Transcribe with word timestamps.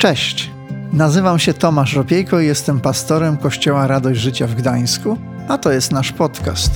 Cześć, 0.00 0.50
nazywam 0.92 1.38
się 1.38 1.54
Tomasz 1.54 1.94
Ropiejko 1.94 2.40
i 2.40 2.46
jestem 2.46 2.80
pastorem 2.80 3.36
Kościoła 3.36 3.86
Radość 3.86 4.20
Życia 4.20 4.46
w 4.46 4.54
Gdańsku, 4.54 5.16
a 5.48 5.58
to 5.58 5.72
jest 5.72 5.92
nasz 5.92 6.12
podcast. 6.12 6.70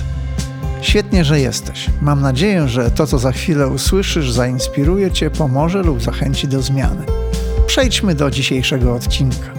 Świetnie, 0.80 1.24
że 1.24 1.40
jesteś. 1.40 1.90
Mam 2.02 2.20
nadzieję, 2.20 2.68
że 2.68 2.90
to, 2.90 3.06
co 3.06 3.18
za 3.18 3.32
chwilę 3.32 3.68
usłyszysz, 3.68 4.32
zainspiruje 4.32 5.10
Cię, 5.10 5.30
pomoże 5.30 5.82
lub 5.82 6.02
zachęci 6.02 6.48
do 6.48 6.62
zmiany. 6.62 7.06
Przejdźmy 7.66 8.14
do 8.14 8.30
dzisiejszego 8.30 8.94
odcinka. 8.94 9.50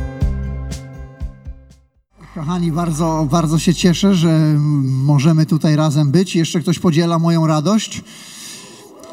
Kochani, 2.35 2.71
bardzo, 2.71 3.27
bardzo 3.31 3.59
się 3.59 3.73
cieszę, 3.73 4.15
że 4.15 4.39
możemy 4.85 5.45
tutaj 5.45 5.75
razem 5.75 6.11
być. 6.11 6.35
Jeszcze 6.35 6.59
ktoś 6.59 6.79
podziela 6.79 7.19
moją 7.19 7.47
radość. 7.47 8.03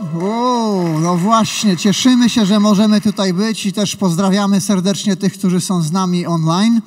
O, 0.03 0.99
no 1.03 1.17
właśnie, 1.17 1.77
cieszymy 1.77 2.31
się, 2.31 2.47
że 2.47 2.61
możemy 2.61 3.01
tutaj 3.01 3.35
być 3.35 3.67
i 3.67 3.73
też 3.73 3.97
pozdrawiamy 3.97 4.61
serdecznie 4.61 5.17
tych, 5.17 5.33
którzy 5.33 5.61
są 5.61 5.83
z 5.83 5.93
nami 5.93 6.27
online. 6.27 6.81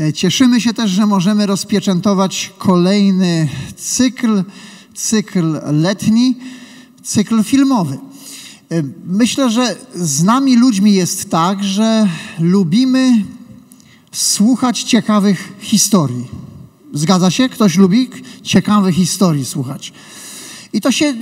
E, 0.00 0.12
Cieszymy 0.12 0.60
się 0.60 0.74
też, 0.74 0.90
że 0.90 1.06
możemy 1.06 1.46
rozpieczętować 1.46 2.52
kolejny 2.58 3.48
cykl, 3.76 4.44
cykl 4.94 5.60
letni, 5.72 6.36
cykl 7.02 7.42
filmowy. 7.44 7.98
E, 8.70 8.82
Myślę, 9.06 9.50
że 9.50 9.76
z 9.94 10.22
nami 10.22 10.56
ludźmi 10.56 10.92
jest 10.94 11.30
tak, 11.30 11.64
że 11.64 12.08
lubimy 12.38 13.24
słuchać 14.12 14.82
ciekawych 14.82 15.52
historii. 15.60 16.28
Zgadza 16.92 17.30
się? 17.30 17.48
Ktoś 17.48 17.76
lubi 17.76 18.10
ciekawych 18.42 18.94
historii 18.94 19.44
słuchać. 19.44 19.92
I 20.72 20.80
to 20.80 20.92
się 20.92 21.14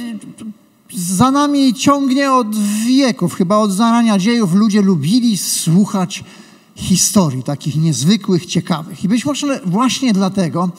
za 0.94 1.30
nami 1.30 1.74
ciągnie 1.74 2.32
od 2.32 2.56
wieków, 2.86 3.34
chyba 3.34 3.56
od 3.56 3.72
zarania 3.72 4.18
dziejów. 4.18 4.54
Ludzie 4.54 4.82
lubili 4.82 5.38
słuchać 5.38 6.24
historii, 6.74 7.42
takich 7.42 7.76
niezwykłych, 7.76 8.46
ciekawych. 8.46 9.04
I 9.04 9.08
być 9.08 9.24
może 9.24 9.60
właśnie 9.64 10.12
dlatego 10.12 10.70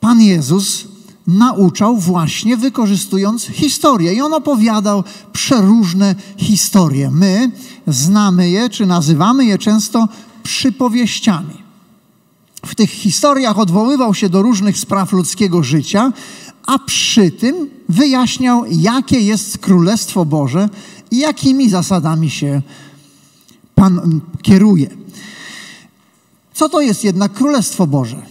Pan 0.00 0.20
Jezus 0.20 0.84
nauczał 1.26 1.96
właśnie 1.96 2.56
wykorzystując 2.56 3.44
historię. 3.46 4.14
I 4.14 4.20
on 4.20 4.34
opowiadał 4.34 5.04
przeróżne 5.32 6.14
historie. 6.36 7.10
My 7.10 7.50
znamy 7.86 8.50
je, 8.50 8.70
czy 8.70 8.86
nazywamy 8.86 9.44
je 9.44 9.58
często 9.58 10.08
przypowieściami. 10.42 11.66
W 12.66 12.74
tych 12.74 12.90
historiach 12.90 13.58
odwoływał 13.58 14.14
się 14.14 14.28
do 14.28 14.42
różnych 14.42 14.78
spraw 14.78 15.12
ludzkiego 15.12 15.62
życia, 15.62 16.12
a 16.66 16.78
przy 16.78 17.30
tym 17.30 17.75
wyjaśniał, 17.88 18.64
jakie 18.70 19.20
jest 19.20 19.58
Królestwo 19.58 20.24
Boże 20.24 20.68
i 21.10 21.18
jakimi 21.18 21.70
zasadami 21.70 22.30
się 22.30 22.62
Pan 23.74 24.20
kieruje. 24.42 24.90
Co 26.54 26.68
to 26.68 26.80
jest 26.80 27.04
jednak 27.04 27.32
Królestwo 27.32 27.86
Boże? 27.86 28.22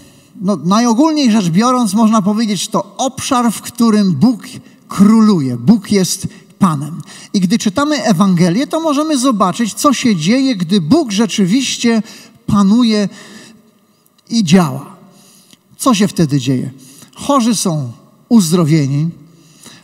No, 0.42 0.56
najogólniej 0.56 1.32
rzecz 1.32 1.50
biorąc, 1.50 1.94
można 1.94 2.22
powiedzieć, 2.22 2.68
to 2.68 2.96
obszar, 2.98 3.52
w 3.52 3.62
którym 3.62 4.16
Bóg 4.16 4.44
króluje. 4.88 5.58
Bóg 5.58 5.92
jest 5.92 6.28
Panem. 6.60 7.02
I 7.34 7.40
gdy 7.40 7.58
czytamy 7.58 8.04
Ewangelię, 8.04 8.68
to 8.68 8.80
możemy 8.80 9.18
zobaczyć, 9.18 9.74
co 9.74 9.94
się 9.94 10.16
dzieje, 10.16 10.56
gdy 10.56 10.82
Bóg 10.82 11.12
rzeczywiście 11.12 12.04
panuje 12.46 13.10
i 14.30 14.44
działa. 14.44 14.96
Co 15.78 15.94
się 15.94 16.08
wtedy 16.08 16.40
dzieje? 16.40 16.72
Chorzy 17.16 17.56
są 17.56 17.92
uzdrowieni, 18.30 19.10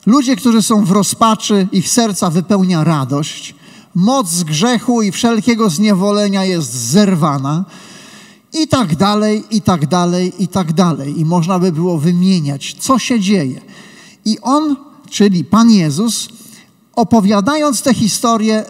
ludzie, 0.06 0.36
którzy 0.36 0.62
są 0.62 0.86
w 0.86 0.92
rozpaczy, 0.92 1.68
ich 1.72 1.90
serca 1.90 2.30
wypełnia 2.30 2.84
radość, 2.84 3.56
moc 3.96 4.44
grzechu 4.44 5.02
i 5.02 5.12
wszelkiego 5.12 5.70
zniewolenia 5.70 6.46
jest 6.46 6.72
zerwana. 6.72 7.66
I 8.54 8.68
tak 8.68 8.96
dalej, 8.96 9.44
i 9.52 9.62
tak 9.62 9.88
dalej, 9.88 10.34
i 10.44 10.48
tak 10.48 10.74
dalej. 10.74 11.20
I 11.20 11.26
można 11.26 11.60
by 11.60 11.72
było 11.72 11.98
wymieniać, 11.98 12.76
co 12.80 13.00
się 13.00 13.20
dzieje. 13.20 13.62
I 14.26 14.40
on, 14.42 14.76
czyli 15.10 15.44
Pan 15.44 15.72
Jezus, 15.72 16.30
opowiadając 16.96 17.82
tę 17.82 17.94
historię, 17.94 18.66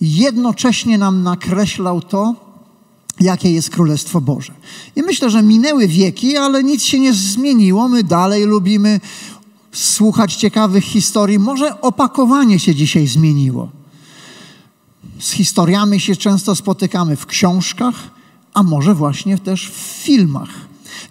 jednocześnie 0.00 0.98
nam 0.98 1.22
nakreślał 1.22 2.00
to, 2.00 2.34
jakie 3.20 3.52
jest 3.52 3.70
Królestwo 3.70 4.20
Boże. 4.20 4.52
I 4.96 5.02
myślę, 5.02 5.30
że 5.30 5.42
minęły 5.42 5.88
wieki, 5.88 6.36
ale 6.36 6.64
nic 6.64 6.82
się 6.82 7.00
nie 7.00 7.12
zmieniło. 7.12 7.88
My 7.88 8.04
dalej 8.04 8.44
lubimy 8.44 9.00
słuchać 9.74 10.34
ciekawych 10.34 10.84
historii. 10.84 11.38
Może 11.38 11.80
opakowanie 11.80 12.58
się 12.58 12.74
dzisiaj 12.74 13.06
zmieniło. 13.06 13.68
Z 15.18 15.30
historiami 15.30 16.00
się 16.00 16.16
często 16.16 16.54
spotykamy 16.54 17.16
w 17.16 17.26
książkach, 17.26 17.94
a 18.54 18.62
może 18.62 18.94
właśnie 18.94 19.38
też 19.38 19.70
w 19.70 19.74
filmach. 20.04 20.50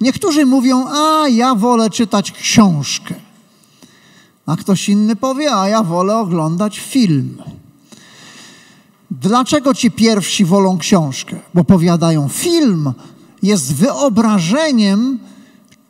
Niektórzy 0.02 0.46
mówią, 0.46 0.88
a 0.88 1.28
ja 1.28 1.56
wolę 1.56 1.90
czytać 1.90 2.32
książkę. 2.32 3.16
A 4.46 4.56
ktoś 4.56 4.90
inny 4.90 5.16
powie, 5.16 5.56
a 5.56 5.68
ja 5.68 5.84
wolę 5.84 6.18
oglądać 6.18 6.80
film. 6.80 7.38
Dlaczego 9.12 9.74
ci 9.74 9.92
pierwsi 9.92 10.46
wolą 10.46 10.78
książkę? 10.78 11.40
Bo 11.54 11.64
powiadają, 11.64 12.30
film 12.30 12.94
jest 13.44 13.76
wyobrażeniem 13.76 15.20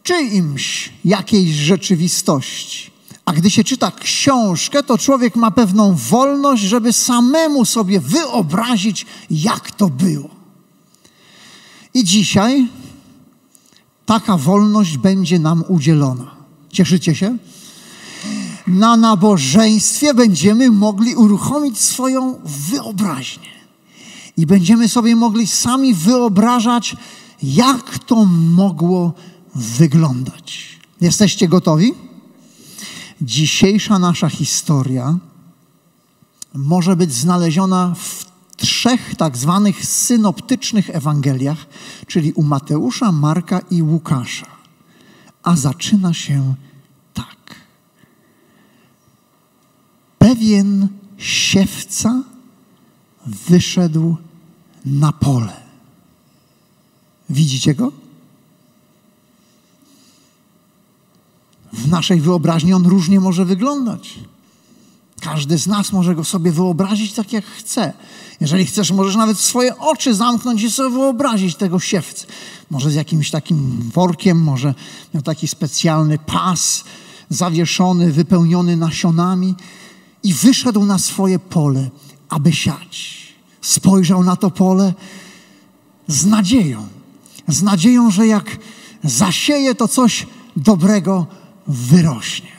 czyimś 0.04 0.90
jakiejś 1.06 1.50
rzeczywistości. 1.50 2.92
A 3.26 3.34
gdy 3.34 3.50
się 3.50 3.64
czyta 3.64 3.92
książkę, 3.92 4.84
to 4.84 4.98
człowiek 4.98 5.36
ma 5.36 5.52
pewną 5.52 5.96
wolność, 5.96 6.64
żeby 6.64 6.94
samemu 6.94 7.66
sobie 7.66 8.00
wyobrazić, 8.00 9.06
jak 9.30 9.72
to 9.72 9.90
było. 9.90 10.30
I 11.94 12.04
dzisiaj 12.04 12.68
taka 14.06 14.38
wolność 14.38 14.98
będzie 14.98 15.40
nam 15.40 15.64
udzielona. 15.68 16.36
Cieszycie 16.70 17.16
się? 17.16 17.38
Na 18.68 18.98
nabożeństwie 18.98 20.14
będziemy 20.14 20.72
mogli 20.72 21.16
uruchomić 21.16 21.80
swoją 21.80 22.40
wyobraźnię. 22.46 23.54
I 24.38 24.46
będziemy 24.46 24.90
sobie 24.90 25.16
mogli 25.16 25.48
sami 25.48 25.94
wyobrażać, 25.94 26.96
jak 27.44 28.00
to 28.00 28.26
mogło 28.56 29.14
wyglądać. 29.56 30.80
Jesteście 31.02 31.48
gotowi? 31.48 31.94
Dzisiejsza 33.22 34.00
nasza 34.00 34.30
historia 34.30 35.18
może 36.54 36.96
być 36.96 37.14
znaleziona 37.14 37.96
w 37.96 38.26
trzech 38.58 39.16
tak 39.16 39.38
zwanych 39.38 39.86
synoptycznych 39.86 40.90
Ewangeliach, 40.90 41.66
czyli 42.08 42.34
u 42.34 42.44
Mateusza, 42.44 43.12
Marka 43.12 43.60
i 43.72 43.84
Łukasza. 43.84 44.48
A 45.44 45.56
zaczyna 45.56 46.14
się 46.14 46.56
tak. 47.14 47.56
Pewien 50.20 50.88
siewca 51.18 52.24
wyszedł 53.26 54.18
na 54.86 55.12
pole. 55.12 55.54
Widzicie 57.30 57.76
go? 57.76 58.03
W 61.74 61.88
naszej 61.88 62.22
wyobraźni 62.22 62.74
on 62.74 62.86
różnie 62.86 63.20
może 63.20 63.46
wyglądać. 63.46 64.20
Każdy 65.22 65.58
z 65.58 65.68
nas 65.68 65.92
może 65.92 66.16
go 66.16 66.24
sobie 66.24 66.52
wyobrazić 66.52 67.14
tak, 67.14 67.34
jak 67.34 67.46
chce. 67.46 67.94
Jeżeli 68.42 68.66
chcesz, 68.66 68.92
możesz 68.92 69.16
nawet 69.16 69.40
swoje 69.40 69.78
oczy 69.78 70.16
zamknąć 70.16 70.64
i 70.64 70.72
sobie 70.72 70.90
wyobrazić 70.90 71.56
tego 71.56 71.80
siewcę. 71.80 72.26
Może 72.72 72.92
z 72.92 72.96
jakimś 72.96 73.32
takim 73.32 73.90
workiem, 73.94 74.44
może 74.44 74.74
miał 75.14 75.24
taki 75.24 75.48
specjalny 75.48 76.18
pas 76.18 76.84
zawieszony, 77.30 78.12
wypełniony 78.12 78.78
nasionami 78.78 79.56
i 80.24 80.34
wyszedł 80.34 80.86
na 80.86 80.98
swoje 80.98 81.40
pole, 81.40 81.90
aby 82.30 82.54
siać. 82.54 83.24
Spojrzał 83.62 84.24
na 84.24 84.36
to 84.36 84.52
pole 84.52 84.94
z 86.08 86.26
nadzieją. 86.26 86.88
Z 87.48 87.64
nadzieją, 87.64 88.12
że 88.12 88.28
jak 88.28 88.58
zasieje, 89.04 89.76
to 89.76 89.88
coś 89.88 90.28
dobrego 90.58 91.28
wyrośnie. 91.68 92.52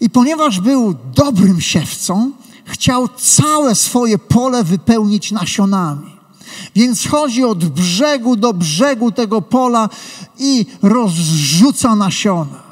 I 0.00 0.10
ponieważ 0.10 0.60
był 0.60 0.94
dobrym 1.14 1.60
siewcą, 1.60 2.32
chciał 2.64 3.08
całe 3.08 3.74
swoje 3.74 4.18
pole 4.18 4.64
wypełnić 4.64 5.32
nasionami. 5.32 6.16
Więc 6.74 7.06
chodzi 7.06 7.44
od 7.44 7.64
brzegu 7.64 8.36
do 8.36 8.52
brzegu 8.52 9.12
tego 9.12 9.42
pola 9.42 9.88
i 10.38 10.66
rozrzuca 10.82 11.96
nasiona. 11.96 12.62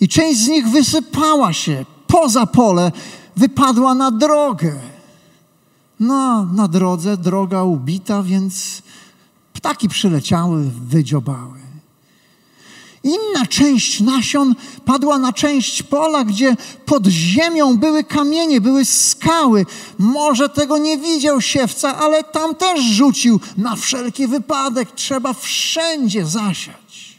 I 0.00 0.08
część 0.08 0.40
z 0.40 0.48
nich 0.48 0.68
wysypała 0.68 1.52
się 1.52 1.84
poza 2.06 2.46
pole, 2.46 2.92
wypadła 3.36 3.94
na 3.94 4.10
drogę. 4.10 4.80
No, 6.00 6.46
na 6.46 6.68
drodze 6.68 7.16
droga 7.16 7.62
ubita, 7.62 8.22
więc 8.22 8.82
ptaki 9.52 9.88
przyleciały, 9.88 10.70
wydziobały. 10.88 11.59
Inna 13.04 13.46
część 13.48 14.00
nasion 14.00 14.54
padła 14.84 15.18
na 15.18 15.32
część 15.32 15.82
pola, 15.82 16.24
gdzie 16.24 16.56
pod 16.86 17.06
ziemią 17.06 17.76
były 17.76 18.04
kamienie, 18.04 18.60
były 18.60 18.84
skały. 18.84 19.66
Może 19.98 20.48
tego 20.48 20.78
nie 20.78 20.98
widział 20.98 21.40
siewca, 21.40 21.96
ale 21.96 22.24
tam 22.24 22.54
też 22.54 22.80
rzucił 22.80 23.40
na 23.56 23.76
wszelki 23.76 24.26
wypadek. 24.26 24.92
Trzeba 24.94 25.32
wszędzie 25.32 26.26
zasiać. 26.26 27.18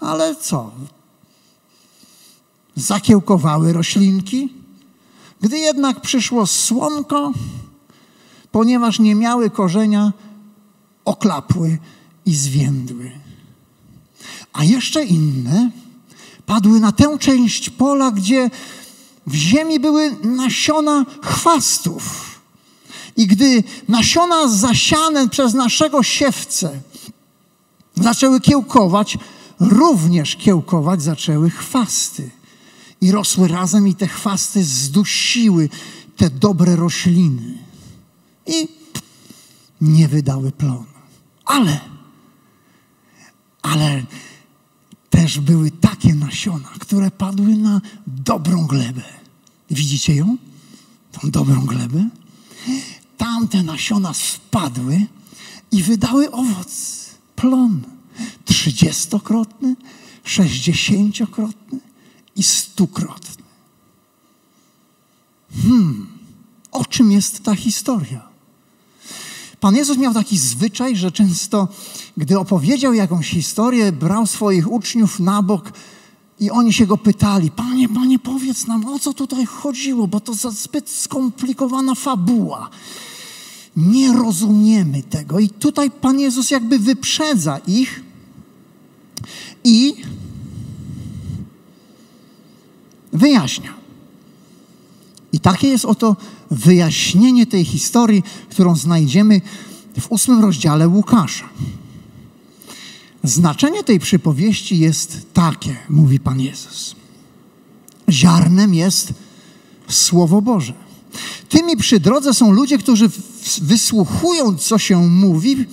Ale 0.00 0.34
co? 0.34 0.70
Zakiełkowały 2.76 3.72
roślinki. 3.72 4.52
Gdy 5.40 5.58
jednak 5.58 6.00
przyszło 6.00 6.46
słonko, 6.46 7.32
ponieważ 8.52 8.98
nie 8.98 9.14
miały 9.14 9.50
korzenia, 9.50 10.12
oklapły 11.04 11.78
i 12.26 12.34
zwiędły 12.34 13.25
a 14.56 14.64
jeszcze 14.64 15.04
inne 15.04 15.70
padły 16.46 16.80
na 16.80 16.92
tę 16.92 17.18
część 17.18 17.70
pola, 17.70 18.10
gdzie 18.10 18.50
w 19.26 19.34
ziemi 19.34 19.80
były 19.80 20.16
nasiona 20.22 21.06
chwastów. 21.22 22.36
I 23.16 23.26
gdy 23.26 23.64
nasiona 23.88 24.48
zasiane 24.48 25.28
przez 25.28 25.54
naszego 25.54 26.02
siewcę 26.02 26.80
zaczęły 27.94 28.40
kiełkować, 28.40 29.18
również 29.60 30.36
kiełkować 30.36 31.02
zaczęły 31.02 31.50
chwasty. 31.50 32.30
I 33.00 33.12
rosły 33.12 33.48
razem, 33.48 33.88
i 33.88 33.94
te 33.94 34.06
chwasty 34.08 34.64
zdusiły 34.64 35.68
te 36.16 36.30
dobre 36.30 36.76
rośliny. 36.76 37.58
I 38.46 38.68
nie 39.80 40.08
wydały 40.08 40.52
plonu. 40.52 40.84
Ale, 41.44 41.80
ale 43.62 44.02
też 45.10 45.40
były 45.40 45.70
takie 45.70 46.14
nasiona, 46.14 46.68
które 46.78 47.10
padły 47.10 47.56
na 47.56 47.80
dobrą 48.06 48.66
glebę. 48.66 49.02
Widzicie 49.70 50.14
ją? 50.14 50.36
Tą 51.12 51.30
dobrą 51.30 51.66
glebę? 51.66 52.08
Tamte 53.16 53.62
nasiona 53.62 54.14
spadły 54.14 55.06
i 55.72 55.82
wydały 55.82 56.30
owoc, 56.30 57.04
plon. 57.36 57.82
Trzydziestokrotny, 58.44 59.76
sześćdziesięciokrotny 60.24 61.80
i 62.36 62.42
stukrotny. 62.42 63.44
Hmm, 65.62 66.06
o 66.72 66.84
czym 66.84 67.12
jest 67.12 67.44
ta 67.44 67.56
historia? 67.56 68.25
Pan 69.60 69.76
Jezus 69.76 69.98
miał 69.98 70.14
taki 70.14 70.38
zwyczaj, 70.38 70.96
że 70.96 71.12
często, 71.12 71.68
gdy 72.16 72.38
opowiedział 72.38 72.94
jakąś 72.94 73.30
historię, 73.30 73.92
brał 73.92 74.26
swoich 74.26 74.72
uczniów 74.72 75.20
na 75.20 75.42
bok 75.42 75.72
i 76.40 76.50
oni 76.50 76.72
się 76.72 76.86
go 76.86 76.98
pytali: 76.98 77.50
Panie, 77.50 77.88
panie, 77.88 78.18
powiedz 78.18 78.66
nam, 78.66 78.88
o 78.88 78.98
co 78.98 79.14
tutaj 79.14 79.46
chodziło, 79.46 80.06
bo 80.06 80.20
to 80.20 80.34
za 80.34 80.50
zbyt 80.50 80.90
skomplikowana 80.90 81.94
fabuła. 81.94 82.70
Nie 83.76 84.12
rozumiemy 84.12 85.02
tego. 85.02 85.38
I 85.38 85.48
tutaj 85.48 85.90
Pan 85.90 86.20
Jezus 86.20 86.50
jakby 86.50 86.78
wyprzedza 86.78 87.58
ich 87.66 88.02
i 89.64 89.94
wyjaśnia. 93.12 93.75
I 95.36 95.40
takie 95.40 95.68
jest 95.68 95.84
oto 95.84 96.16
wyjaśnienie 96.50 97.46
tej 97.46 97.64
historii, 97.64 98.22
którą 98.50 98.76
znajdziemy 98.76 99.40
w 100.00 100.12
ósmym 100.12 100.40
rozdziale 100.40 100.88
Łukasza. 100.88 101.48
Znaczenie 103.24 103.84
tej 103.84 104.00
przypowieści 104.00 104.78
jest 104.78 105.26
takie, 105.32 105.76
mówi 105.88 106.20
Pan 106.20 106.40
Jezus. 106.40 106.94
Ziarnem 108.10 108.74
jest 108.74 109.12
Słowo 109.88 110.42
Boże. 110.42 110.72
Tymi 111.48 111.76
przy 111.76 112.00
drodze 112.00 112.34
są 112.34 112.52
ludzie, 112.52 112.78
którzy 112.78 113.10
wysłuchują, 113.62 114.56
co 114.58 114.78
się 114.78 115.08
mówi, 115.08 115.64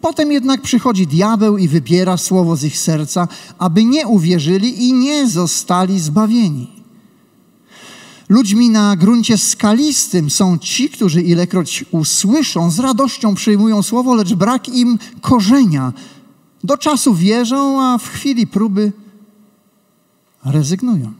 potem 0.00 0.32
jednak 0.32 0.62
przychodzi 0.62 1.06
diabeł 1.06 1.58
i 1.58 1.68
wybiera 1.68 2.16
słowo 2.16 2.56
z 2.56 2.64
ich 2.64 2.78
serca, 2.78 3.28
aby 3.58 3.84
nie 3.84 4.06
uwierzyli 4.06 4.84
i 4.84 4.92
nie 4.92 5.28
zostali 5.28 6.00
zbawieni. 6.00 6.81
Ludźmi 8.32 8.70
na 8.70 8.96
gruncie 8.96 9.38
skalistym 9.38 10.30
są 10.30 10.58
ci, 10.58 10.90
którzy 10.90 11.22
ilekroć 11.22 11.84
usłyszą, 11.90 12.70
z 12.70 12.78
radością 12.78 13.34
przyjmują 13.34 13.82
słowo, 13.82 14.14
lecz 14.14 14.34
brak 14.34 14.68
im 14.68 14.98
korzenia. 15.20 15.92
Do 16.64 16.76
czasu 16.76 17.14
wierzą, 17.14 17.82
a 17.82 17.98
w 17.98 18.08
chwili 18.08 18.46
próby 18.46 18.92
rezygnują. 20.44 21.12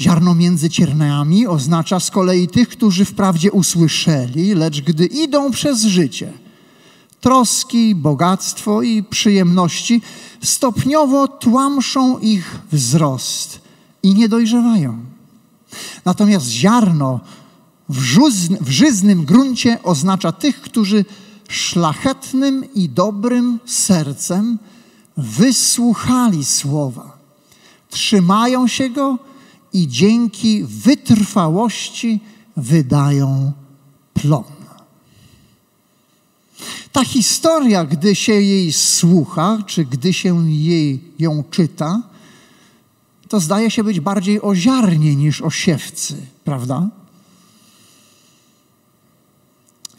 Ziarno 0.00 0.34
między 0.34 0.70
ciernami 0.70 1.46
oznacza 1.46 2.00
z 2.00 2.10
kolei 2.10 2.48
tych, 2.48 2.68
którzy 2.68 3.04
wprawdzie 3.04 3.52
usłyszeli, 3.52 4.54
lecz 4.54 4.80
gdy 4.80 5.06
idą 5.06 5.50
przez 5.50 5.82
życie, 5.82 6.32
troski, 7.20 7.94
bogactwo 7.94 8.82
i 8.82 9.02
przyjemności 9.02 10.02
stopniowo 10.42 11.28
tłamszą 11.28 12.18
ich 12.18 12.58
wzrost 12.72 13.60
i 14.02 14.14
nie 14.14 14.28
dojrzewają. 14.28 15.11
Natomiast 16.04 16.46
ziarno 16.46 17.20
w, 17.88 18.00
w 18.60 18.70
żyznym 18.70 19.24
gruncie 19.24 19.82
oznacza 19.82 20.32
tych, 20.32 20.60
którzy 20.60 21.04
szlachetnym 21.48 22.74
i 22.74 22.88
dobrym 22.88 23.60
sercem 23.66 24.58
wysłuchali 25.16 26.44
słowa, 26.44 27.18
trzymają 27.90 28.68
się 28.68 28.90
go 28.90 29.18
i 29.72 29.88
dzięki 29.88 30.64
wytrwałości 30.64 32.20
wydają 32.56 33.52
plon. 34.14 34.44
Ta 36.92 37.04
historia, 37.04 37.84
gdy 37.84 38.14
się 38.14 38.32
jej 38.32 38.72
słucha, 38.72 39.58
czy 39.66 39.84
gdy 39.84 40.12
się 40.12 40.50
jej 40.50 41.00
ją 41.18 41.44
czyta, 41.50 42.02
to 43.32 43.40
zdaje 43.40 43.70
się 43.70 43.84
być 43.84 44.00
bardziej 44.00 44.42
o 44.42 44.54
ziarnie 44.54 45.16
niż 45.16 45.42
o 45.42 45.50
siewcy, 45.50 46.16
prawda? 46.44 46.88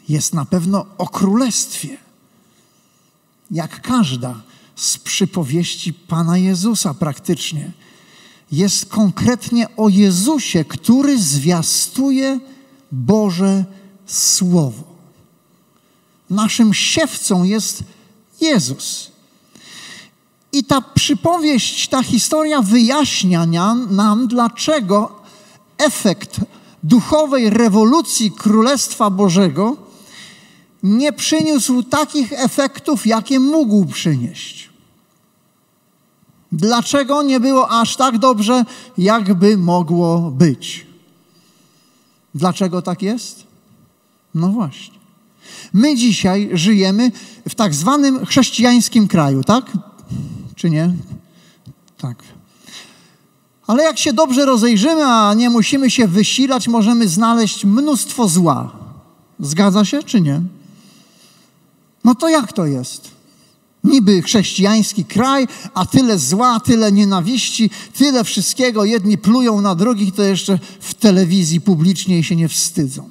Jest 0.08 0.34
na 0.34 0.44
pewno 0.44 0.86
o 0.98 1.08
królestwie, 1.08 1.96
jak 3.50 3.80
każda 3.80 4.40
z 4.76 4.98
przypowieści 4.98 5.92
Pana 5.92 6.38
Jezusa 6.38 6.94
praktycznie. 6.94 7.72
Jest 8.52 8.86
konkretnie 8.86 9.76
o 9.76 9.88
Jezusie, 9.88 10.64
który 10.64 11.22
zwiastuje 11.22 12.40
Boże 12.92 13.64
Słowo. 14.06 14.84
Naszym 16.30 16.74
siewcą 16.74 17.44
jest 17.44 17.84
Jezus. 18.40 19.10
I 20.54 20.64
ta 20.64 20.80
przypowieść, 20.80 21.88
ta 21.88 22.02
historia 22.02 22.62
wyjaśnia 22.62 23.46
nam, 23.90 24.28
dlaczego 24.28 25.22
efekt 25.78 26.40
duchowej 26.82 27.50
rewolucji 27.50 28.30
Królestwa 28.30 29.10
Bożego 29.10 29.76
nie 30.82 31.12
przyniósł 31.12 31.82
takich 31.82 32.32
efektów, 32.32 33.06
jakie 33.06 33.40
mógł 33.40 33.86
przynieść. 33.86 34.70
Dlaczego 36.52 37.22
nie 37.22 37.40
było 37.40 37.70
aż 37.70 37.96
tak 37.96 38.18
dobrze, 38.18 38.64
jakby 38.98 39.56
mogło 39.56 40.30
być? 40.30 40.86
Dlaczego 42.34 42.82
tak 42.82 43.02
jest? 43.02 43.44
No 44.34 44.48
właśnie. 44.48 44.98
My 45.72 45.96
dzisiaj 45.96 46.50
żyjemy 46.52 47.12
w 47.48 47.54
tak 47.54 47.74
zwanym 47.74 48.26
chrześcijańskim 48.26 49.08
kraju, 49.08 49.44
tak? 49.44 49.72
Czy 50.64 50.70
nie? 50.70 50.90
Tak. 51.98 52.22
Ale 53.66 53.82
jak 53.82 53.98
się 53.98 54.12
dobrze 54.12 54.44
rozejrzymy, 54.44 55.04
a 55.06 55.34
nie 55.34 55.50
musimy 55.50 55.90
się 55.90 56.08
wysilać, 56.08 56.68
możemy 56.68 57.08
znaleźć 57.08 57.64
mnóstwo 57.64 58.28
zła. 58.28 58.72
Zgadza 59.40 59.84
się, 59.84 60.02
czy 60.02 60.20
nie? 60.20 60.42
No 62.04 62.14
to 62.14 62.28
jak 62.28 62.52
to 62.52 62.66
jest? 62.66 63.10
Niby 63.84 64.22
chrześcijański 64.22 65.04
kraj, 65.04 65.48
a 65.74 65.86
tyle 65.86 66.18
zła, 66.18 66.60
tyle 66.60 66.92
nienawiści, 66.92 67.70
tyle 67.98 68.24
wszystkiego. 68.24 68.84
Jedni 68.84 69.18
plują 69.18 69.60
na 69.60 69.74
drugich, 69.74 70.14
to 70.14 70.22
jeszcze 70.22 70.58
w 70.80 70.94
telewizji 70.94 71.60
publicznej 71.60 72.24
się 72.24 72.36
nie 72.36 72.48
wstydzą. 72.48 73.10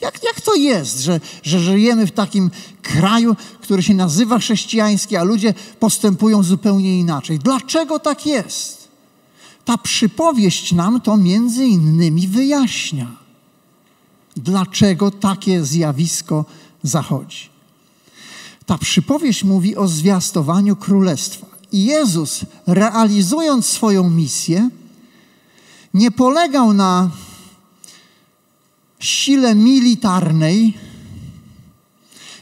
Jak, 0.00 0.24
jak 0.24 0.40
to 0.40 0.54
jest, 0.54 1.00
że, 1.00 1.20
że 1.42 1.60
żyjemy 1.60 2.06
w 2.06 2.12
takim 2.12 2.50
kraju, 2.82 3.36
który 3.60 3.82
się 3.82 3.94
nazywa 3.94 4.38
chrześcijański, 4.38 5.16
a 5.16 5.24
ludzie 5.24 5.54
postępują 5.80 6.42
zupełnie 6.42 7.00
inaczej? 7.00 7.38
Dlaczego 7.38 7.98
tak 7.98 8.26
jest? 8.26 8.88
Ta 9.64 9.78
przypowieść 9.78 10.72
nam 10.72 11.00
to 11.00 11.16
między 11.16 11.64
innymi 11.64 12.28
wyjaśnia, 12.28 13.16
dlaczego 14.36 15.10
takie 15.10 15.64
zjawisko 15.64 16.44
zachodzi. 16.82 17.48
Ta 18.66 18.78
przypowieść 18.78 19.44
mówi 19.44 19.76
o 19.76 19.88
zwiastowaniu 19.88 20.76
królestwa. 20.76 21.46
I 21.72 21.84
Jezus, 21.84 22.40
realizując 22.66 23.66
swoją 23.66 24.10
misję, 24.10 24.70
nie 25.94 26.10
polegał 26.10 26.72
na 26.72 27.10
sile 28.98 29.54
militarnej, 29.54 30.74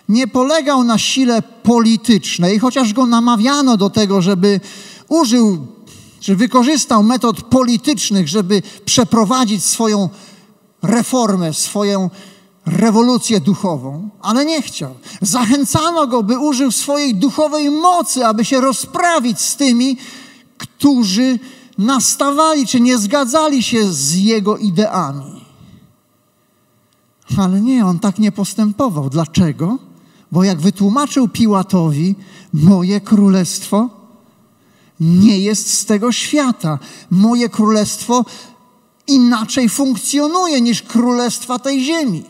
nie 0.09 0.27
polegał 0.27 0.85
na 0.85 0.99
sile 0.99 1.43
politycznej, 1.43 2.59
chociaż 2.59 2.93
go 2.93 3.07
namawiano 3.07 3.77
do 3.77 3.91
tego, 3.91 4.23
żeby 4.23 4.61
użył, 5.09 5.67
czy 6.21 6.37
wykorzystał 6.37 7.03
metod 7.03 7.43
politycznych, 7.43 8.29
żeby 8.29 8.63
przeprowadzić 8.85 9.65
swoją 9.65 10.09
reformę, 10.83 11.55
swoją 11.55 12.11
rewolucję 12.67 13.41
duchową, 13.41 14.09
ale 14.23 14.45
nie 14.45 14.63
chciał. 14.63 14.95
Zachęcano 15.21 16.07
go, 16.07 16.23
by 16.23 16.39
użył 16.39 16.71
swojej 16.73 17.15
duchowej 17.15 17.71
mocy, 17.71 18.27
aby 18.27 18.45
się 18.45 18.61
rozprawić 18.61 19.41
z 19.41 19.57
tymi, 19.57 19.97
którzy 20.59 21.39
nastawali 21.79 22.67
czy 22.67 22.81
nie 22.81 22.99
zgadzali 22.99 23.63
się 23.63 23.93
z 23.93 24.15
jego 24.15 24.57
ideami. 24.57 25.44
Ale 27.39 27.61
nie, 27.61 27.87
on 27.87 27.99
tak 27.99 28.19
nie 28.19 28.33
postępował. 28.33 29.11
Dlaczego? 29.11 29.79
Bo 30.33 30.45
jak 30.45 30.61
wytłumaczył 30.61 31.29
Piłatowi, 31.29 32.15
moje 32.53 33.01
królestwo 33.01 33.89
nie 35.01 35.39
jest 35.39 35.73
z 35.73 35.85
tego 35.85 36.13
świata. 36.13 36.79
Moje 37.11 37.49
królestwo 37.49 38.25
inaczej 39.07 39.69
funkcjonuje 39.69 40.61
niż 40.61 40.83
królestwa 40.83 41.59
tej 41.59 41.85
ziemi. 41.85 42.25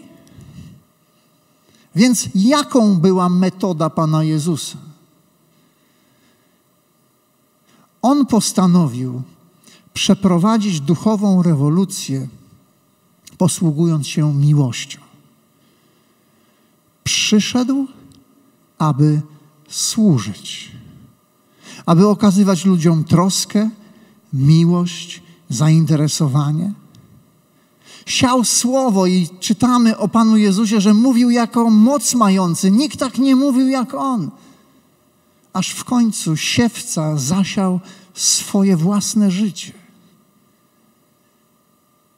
Więc 1.94 2.28
jaką 2.34 2.96
była 2.96 3.28
metoda 3.28 3.90
Pana 3.90 4.24
Jezusa? 4.24 4.78
On 8.02 8.26
postanowił 8.26 9.22
przeprowadzić 9.94 10.80
duchową 10.80 11.42
rewolucję, 11.42 12.28
posługując 13.38 14.06
się 14.06 14.34
miłością. 14.34 15.00
Przyszedł, 17.04 17.86
aby 18.78 19.22
służyć, 19.68 20.72
aby 21.86 22.08
okazywać 22.08 22.64
ludziom 22.64 23.04
troskę, 23.04 23.70
miłość, 24.32 25.22
zainteresowanie. 25.48 26.72
Siał 28.06 28.44
słowo 28.44 29.06
i 29.06 29.28
czytamy 29.40 29.98
o 29.98 30.08
Panu 30.08 30.36
Jezusie, 30.36 30.80
że 30.80 30.94
mówił 30.94 31.30
jako 31.30 31.70
moc 31.70 32.14
mający. 32.14 32.70
Nikt 32.70 32.98
tak 32.98 33.18
nie 33.18 33.36
mówił 33.36 33.68
jak 33.68 33.94
On. 33.94 34.30
Aż 35.52 35.70
w 35.70 35.84
końcu 35.84 36.36
siewca 36.36 37.16
zasiał 37.16 37.80
swoje 38.14 38.76
własne 38.76 39.30
życie. 39.30 39.72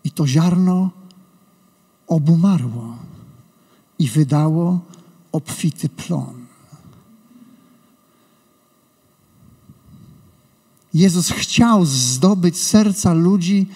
I 0.05 0.11
to 0.11 0.27
ziarno 0.27 0.91
obumarło 2.07 2.97
i 3.99 4.09
wydało 4.09 4.81
obfity 5.33 5.89
plon. 5.89 6.47
Jezus 10.95 11.31
chciał 11.31 11.87
zdobyć 11.87 12.59
serca 12.59 13.15
ludzi 13.15 13.67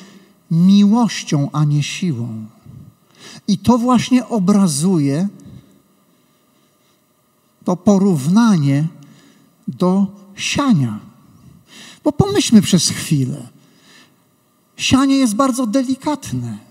miłością, 0.51 1.49
a 1.53 1.65
nie 1.65 1.83
siłą. 1.83 2.47
I 3.49 3.59
to 3.59 3.79
właśnie 3.79 4.29
obrazuje 4.29 5.29
to 7.65 7.77
porównanie 7.77 8.89
do 9.69 10.07
siania. 10.35 10.99
Bo 12.05 12.13
pomyślmy 12.13 12.63
przez 12.63 12.89
chwilę. 12.89 13.49
Sianie 14.77 15.17
jest 15.17 15.35
bardzo 15.35 15.67
delikatne. 15.67 16.70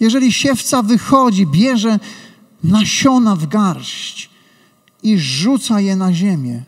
Jeżeli 0.00 0.32
siewca 0.32 0.82
wychodzi, 0.82 1.46
bierze 1.46 1.98
nasiona 2.64 3.36
w 3.36 3.46
garść 3.46 4.30
i 5.02 5.18
rzuca 5.18 5.80
je 5.80 5.96
na 5.96 6.12
ziemię, 6.12 6.62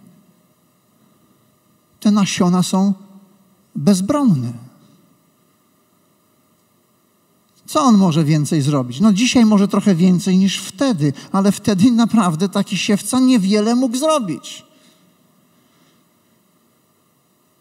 te 2.01 2.11
nasiona 2.11 2.63
są 2.63 2.95
bezbronne. 3.75 4.53
Co 7.67 7.81
on 7.81 7.99
może 7.99 8.25
więcej 8.25 8.63
zrobić? 8.63 9.01
No 9.01 9.13
dzisiaj 9.13 9.45
może 9.45 9.69
trochę 9.69 9.95
więcej 9.95 10.39
niż 10.39 10.59
wtedy, 10.59 11.13
ale 11.33 11.53
wtedy 11.53 11.91
naprawdę 11.91 12.49
taki 12.49 12.79
siewca 12.79 13.21
niewiele 13.21 13.75
mógł 13.75 13.97
zrobić. 13.97 14.65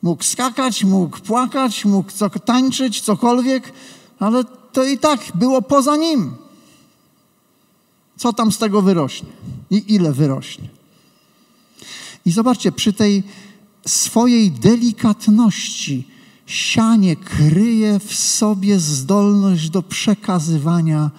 Mógł 0.01 0.23
skakać, 0.23 0.83
mógł 0.83 1.19
płakać, 1.19 1.85
mógł 1.85 2.11
tańczyć, 2.45 3.01
cokolwiek, 3.01 3.73
ale 4.19 4.43
to 4.73 4.83
i 4.83 4.97
tak 4.97 5.19
było 5.35 5.61
poza 5.61 5.97
nim. 5.97 6.33
Co 8.17 8.33
tam 8.33 8.51
z 8.51 8.57
tego 8.57 8.81
wyrośnie 8.81 9.29
i 9.69 9.93
ile 9.93 10.13
wyrośnie. 10.13 10.69
I 12.25 12.31
zobaczcie, 12.31 12.71
przy 12.71 12.93
tej 12.93 13.23
swojej 13.87 14.51
delikatności 14.51 16.07
sianie 16.45 17.15
kryje 17.15 17.99
w 17.99 18.13
sobie 18.13 18.79
zdolność 18.79 19.69
do 19.69 19.83
przekazywania 19.83 21.11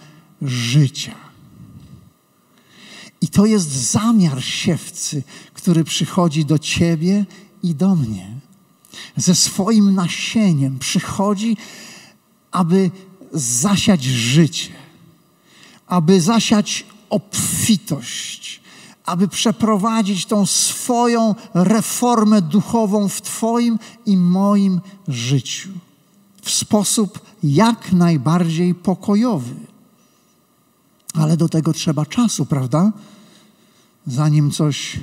życia. 0.43 1.15
I 3.21 3.29
to 3.29 3.47
jest 3.47 3.69
zamiar 3.69 4.45
siewcy, 4.45 5.23
który 5.55 5.85
przychodzi 5.85 6.45
do 6.45 6.59
ciebie 6.59 7.27
i 7.63 7.75
do 7.75 7.95
mnie. 7.95 8.37
Ze 9.17 9.35
swoim 9.35 9.95
nasieniem 9.95 10.79
przychodzi, 10.79 11.57
aby 12.51 12.91
zasiać 13.33 14.05
życie, 14.05 14.73
aby 15.87 16.21
zasiać 16.21 16.87
obfitość, 17.11 18.61
aby 19.05 19.29
przeprowadzić 19.29 20.27
tą 20.27 20.47
swoją 20.47 21.35
reformę 21.55 22.43
duchową 22.43 23.09
w 23.09 23.23
Twoim 23.23 23.79
i 24.07 24.17
moim 24.17 24.81
życiu 25.09 25.71
w 26.43 26.51
sposób 26.51 27.21
jak 27.43 27.93
najbardziej 27.93 28.75
pokojowy. 28.75 29.55
Ale 31.15 31.37
do 31.37 31.49
tego 31.49 31.73
trzeba 31.73 32.07
czasu, 32.07 32.47
prawda? 32.47 32.93
Zanim 34.07 34.51
coś 34.51 35.01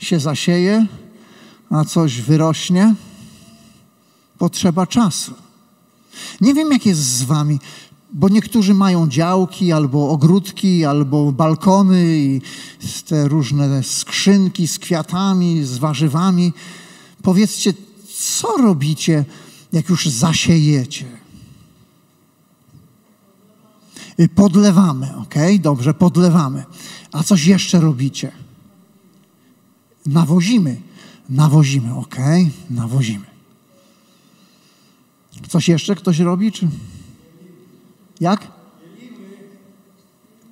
się 0.00 0.20
zasieje, 0.20 0.86
a 1.70 1.84
coś 1.84 2.20
wyrośnie, 2.20 2.94
potrzeba 4.38 4.86
czasu. 4.86 5.34
Nie 6.40 6.54
wiem, 6.54 6.72
jak 6.72 6.86
jest 6.86 7.00
z 7.00 7.22
Wami 7.22 7.58
bo 8.14 8.28
niektórzy 8.28 8.74
mają 8.74 9.08
działki 9.08 9.72
albo 9.72 10.10
ogródki, 10.10 10.84
albo 10.84 11.32
balkony 11.32 12.18
i 12.18 12.40
te 13.08 13.28
różne 13.28 13.82
skrzynki 13.82 14.68
z 14.68 14.78
kwiatami, 14.78 15.64
z 15.64 15.78
warzywami. 15.78 16.52
Powiedzcie, 17.22 17.74
co 18.16 18.56
robicie, 18.56 19.24
jak 19.72 19.88
już 19.88 20.06
zasiejecie? 20.06 21.06
Y, 24.20 24.28
podlewamy, 24.28 25.16
ok? 25.16 25.34
Dobrze, 25.60 25.94
podlewamy. 25.94 26.64
A 27.12 27.22
coś 27.22 27.46
jeszcze 27.46 27.80
robicie? 27.80 28.32
Nawozimy. 30.06 30.80
Nawozimy, 31.28 31.94
ok? 31.94 32.16
Nawozimy. 32.70 33.33
Coś 35.48 35.68
jeszcze 35.68 35.94
ktoś 35.94 36.18
robi? 36.18 36.52
Czy... 36.52 36.68
Jak? 38.20 38.46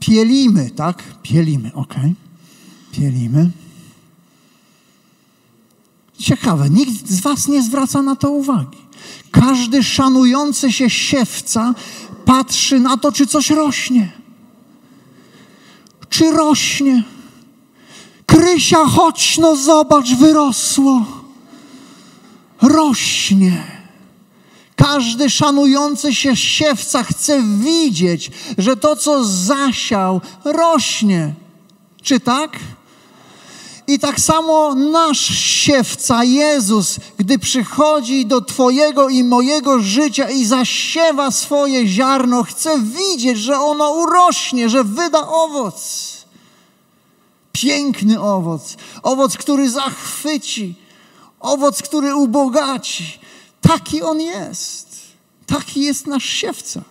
Pielimy, 0.00 0.70
tak? 0.70 1.02
Pielimy, 1.22 1.74
ok. 1.74 1.94
Pielimy. 2.92 3.50
Ciekawe, 6.18 6.70
nikt 6.70 7.08
z 7.08 7.20
Was 7.20 7.48
nie 7.48 7.62
zwraca 7.62 8.02
na 8.02 8.16
to 8.16 8.30
uwagi. 8.30 8.78
Każdy 9.30 9.82
szanujący 9.82 10.72
się 10.72 10.90
siewca 10.90 11.74
patrzy 12.24 12.80
na 12.80 12.96
to, 12.96 13.12
czy 13.12 13.26
coś 13.26 13.50
rośnie. 13.50 14.12
Czy 16.08 16.30
rośnie? 16.30 17.04
Krysia, 18.26 18.84
chodź 18.84 19.38
no 19.38 19.56
zobacz, 19.56 20.14
wyrosło. 20.14 21.06
Rośnie. 22.62 23.81
Każdy 24.82 25.30
szanujący 25.30 26.14
się 26.14 26.36
siewca 26.36 27.02
chce 27.02 27.42
widzieć, 27.42 28.30
że 28.58 28.76
to, 28.76 28.96
co 28.96 29.24
zasiał, 29.24 30.20
rośnie. 30.44 31.34
Czy 32.02 32.20
tak? 32.20 32.50
I 33.86 33.98
tak 33.98 34.20
samo 34.20 34.74
nasz 34.74 35.38
siewca, 35.38 36.24
Jezus, 36.24 36.96
gdy 37.18 37.38
przychodzi 37.38 38.26
do 38.26 38.40
Twojego 38.40 39.08
i 39.08 39.24
mojego 39.24 39.78
życia 39.78 40.30
i 40.30 40.44
zasiewa 40.44 41.30
swoje 41.30 41.86
ziarno, 41.86 42.42
chce 42.42 42.80
widzieć, 42.80 43.38
że 43.38 43.58
ono 43.58 43.92
urośnie, 43.92 44.68
że 44.68 44.84
wyda 44.84 45.28
owoc. 45.28 46.12
Piękny 47.52 48.20
owoc, 48.20 48.76
owoc, 49.02 49.36
który 49.36 49.70
zachwyci, 49.70 50.74
Owoc, 51.42 51.82
który 51.82 52.14
ubogaci. 52.14 53.18
Taki 53.62 54.02
on 54.02 54.20
jest. 54.20 55.00
Taki 55.46 55.80
jest 55.80 56.06
nasz 56.06 56.24
siewca. 56.24 56.82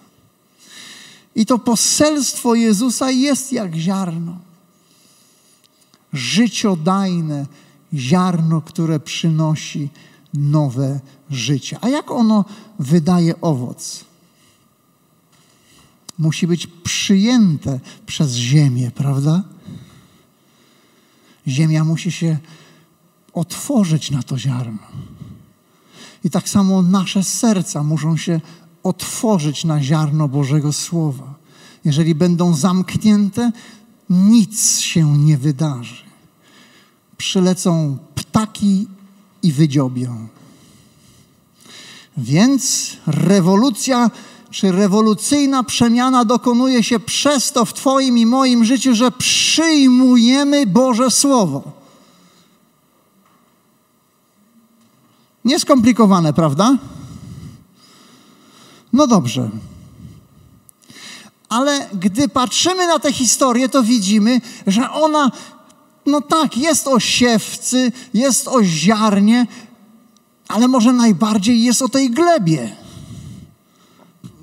I 1.36 1.46
to 1.46 1.60
poselstwo 1.60 2.56
Jezusa 2.56 3.12
jest 3.12 3.54
jak 3.54 3.75
ziarno. 3.75 4.38
Życiodajne 6.13 7.46
ziarno, 7.94 8.62
które 8.62 9.00
przynosi 9.00 9.90
nowe 10.34 11.00
życie. 11.30 11.78
A 11.82 11.90
jak 11.90 12.12
ono 12.12 12.46
wydaje 12.80 13.42
owoc? 13.42 14.06
Musi 16.20 16.48
być 16.48 16.68
przyjęte 16.68 17.80
przez 18.06 18.36
ziemię, 18.36 18.92
prawda? 18.96 19.44
Ziemia 21.48 21.84
musi 21.84 22.12
się 22.12 22.38
otworzyć 23.34 24.12
na 24.12 24.24
to 24.24 24.38
ziarno. 24.38 24.80
I 26.24 26.30
tak 26.30 26.50
samo 26.50 26.82
nasze 26.82 27.24
serca 27.24 27.84
muszą 27.84 28.18
się 28.18 28.42
otworzyć 28.84 29.63
na 29.63 29.84
ziarno 29.84 30.28
Bożego 30.28 30.74
Słowa. 30.74 31.34
Jeżeli 31.86 32.16
będą 32.16 32.54
zamknięte, 32.56 33.51
nic 34.10 34.80
się 34.80 35.18
nie 35.18 35.38
wydarzy. 35.38 36.04
Przylecą 37.18 37.98
ptaki 38.16 38.88
i 39.44 39.51
wydziobią. 39.51 40.28
Więc 42.18 42.98
rewolucja 43.08 44.12
czy 44.51 44.72
rewolucyjna 44.72 45.63
przemiana 45.63 46.25
dokonuje 46.25 46.84
się 46.84 47.00
przez 47.00 47.51
to 47.51 47.66
w 47.66 47.74
Twoim 47.74 48.18
i 48.18 48.25
moim 48.25 48.66
życiu, 48.66 48.96
że 48.96 49.12
przyjmujemy 49.12 50.66
Boże 50.66 51.12
Słowo. 51.12 51.81
Nieskomplikowane, 55.46 56.34
prawda? 56.34 56.78
No 58.94 59.08
dobrze. 59.08 59.50
Ale 61.50 61.90
gdy 61.94 62.30
patrzymy 62.30 62.88
na 62.88 63.00
tę 63.00 63.14
historię, 63.14 63.70
to 63.70 63.84
widzimy, 63.84 64.42
że 64.68 64.92
ona, 64.92 65.32
no 66.06 66.22
tak, 66.22 66.58
jest 66.58 66.88
o 66.88 67.00
siewcy, 67.00 67.92
jest 68.14 68.48
o 68.48 68.64
ziarnie, 68.64 69.48
ale 70.48 70.68
może 70.68 70.94
najbardziej 70.94 71.64
jest 71.64 71.82
o 71.82 71.90
tej 71.90 72.10
glebie. 72.10 72.76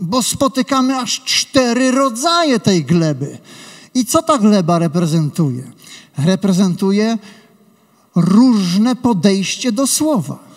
Bo 0.00 0.23
spotykamy 0.23 0.97
aż 0.97 1.21
cztery 1.21 1.90
rodzaje 1.90 2.61
tej 2.61 2.85
gleby. 2.85 3.38
I 3.95 4.05
co 4.05 4.23
ta 4.23 4.38
gleba 4.38 4.78
reprezentuje? 4.78 5.73
Reprezentuje 6.19 7.19
różne 8.14 8.97
podejście 8.97 9.73
do 9.73 9.87
słowa. 9.87 10.48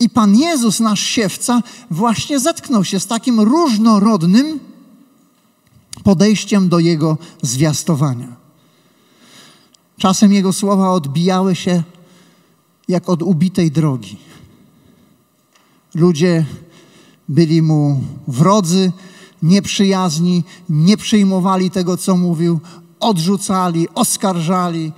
I 0.00 0.10
Pan 0.10 0.36
Jezus, 0.36 0.80
nasz 0.80 1.00
siewca, 1.00 1.62
właśnie 1.90 2.40
zetknął 2.40 2.84
się 2.84 3.00
z 3.00 3.06
takim 3.06 3.40
różnorodnym 3.40 4.60
podejściem 6.04 6.68
do 6.68 6.78
Jego 6.78 7.18
zwiastowania. 7.42 8.36
Czasem 9.98 10.32
Jego 10.32 10.52
słowa 10.52 10.90
odbijały 10.90 11.56
się 11.56 11.82
jak 12.88 13.08
od 13.08 13.22
ubitej 13.22 13.70
drogi. 13.70 14.16
Ludzie 15.94 16.46
byli 17.28 17.62
mu 17.62 18.00
wrodzy, 18.28 18.92
nieprzyjazni, 19.42 20.44
nie 20.68 20.96
przyjmowali 20.96 21.70
tego, 21.70 21.96
co 21.96 22.16
mówił, 22.16 22.60
odrzucali, 23.00 23.88
oskarżali. 23.94 24.92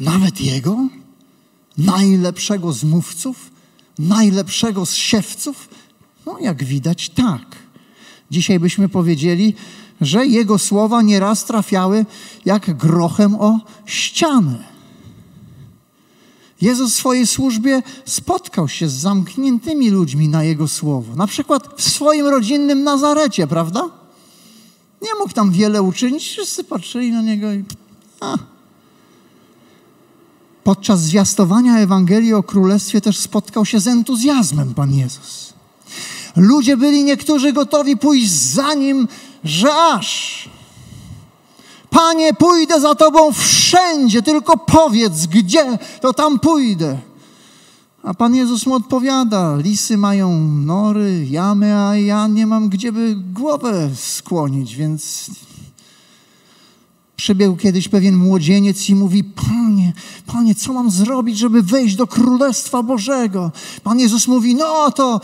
Nawet 0.00 0.40
jego, 0.40 0.88
najlepszego 1.78 2.72
z 2.72 2.84
mówców, 2.84 3.50
najlepszego 3.98 4.86
z 4.86 4.94
siewców? 4.94 5.68
No, 6.26 6.38
jak 6.40 6.64
widać, 6.64 7.08
tak. 7.08 7.56
Dzisiaj 8.30 8.60
byśmy 8.60 8.88
powiedzieli, 8.88 9.54
że 10.00 10.26
jego 10.26 10.58
słowa 10.58 11.02
nieraz 11.02 11.44
trafiały 11.44 12.06
jak 12.44 12.76
grochem 12.76 13.34
o 13.34 13.58
ścianę. 13.86 14.78
Jezus 16.60 16.92
w 16.92 16.96
swojej 16.96 17.26
służbie 17.26 17.82
spotkał 18.04 18.68
się 18.68 18.88
z 18.88 18.92
zamkniętymi 18.92 19.90
ludźmi 19.90 20.28
na 20.28 20.44
Jego 20.44 20.68
słowo. 20.68 21.16
Na 21.16 21.26
przykład 21.26 21.68
w 21.76 21.82
swoim 21.90 22.26
rodzinnym 22.26 22.84
Nazarecie, 22.84 23.46
prawda? 23.46 23.90
Nie 25.02 25.14
mógł 25.18 25.32
tam 25.32 25.52
wiele 25.52 25.82
uczynić, 25.82 26.28
wszyscy 26.28 26.64
patrzyli 26.64 27.12
na 27.12 27.22
Niego 27.22 27.52
i... 27.52 27.64
A. 28.20 28.38
Podczas 30.68 31.00
zwiastowania 31.00 31.78
Ewangelii 31.78 32.34
o 32.34 32.42
Królestwie 32.42 33.00
też 33.00 33.18
spotkał 33.18 33.66
się 33.66 33.80
z 33.80 33.86
entuzjazmem 33.86 34.74
Pan 34.74 34.94
Jezus. 34.94 35.52
Ludzie 36.36 36.76
byli 36.76 37.04
niektórzy 37.04 37.52
gotowi 37.52 37.96
pójść 37.96 38.30
za 38.30 38.74
Nim, 38.74 39.08
że 39.44 39.74
aż... 39.74 40.48
Panie, 41.90 42.34
pójdę 42.34 42.80
za 42.80 42.94
Tobą 42.94 43.32
wszędzie, 43.32 44.22
tylko 44.22 44.56
powiedz, 44.56 45.26
gdzie, 45.26 45.78
to 46.00 46.12
tam 46.12 46.38
pójdę. 46.38 46.98
A 48.02 48.14
Pan 48.14 48.34
Jezus 48.34 48.66
mu 48.66 48.74
odpowiada: 48.74 49.56
Lisy 49.56 49.96
mają 49.96 50.40
nory, 50.48 51.26
jamy, 51.30 51.78
a 51.78 51.96
ja 51.96 52.26
nie 52.26 52.46
mam 52.46 52.68
gdzie 52.68 52.92
by 52.92 53.16
głowę 53.16 53.90
skłonić, 53.96 54.76
więc. 54.76 55.30
Przybiegł 57.18 57.56
kiedyś 57.56 57.88
pewien 57.88 58.16
młodzieniec 58.16 58.88
i 58.88 58.94
mówi: 58.94 59.24
Panie, 59.24 59.92
Panie, 60.26 60.54
co 60.54 60.72
mam 60.72 60.90
zrobić, 60.90 61.38
żeby 61.38 61.62
wejść 61.62 61.96
do 61.96 62.06
Królestwa 62.06 62.82
Bożego? 62.82 63.50
Pan 63.82 63.98
Jezus 63.98 64.28
mówi: 64.28 64.54
No 64.54 64.90
to 64.90 65.20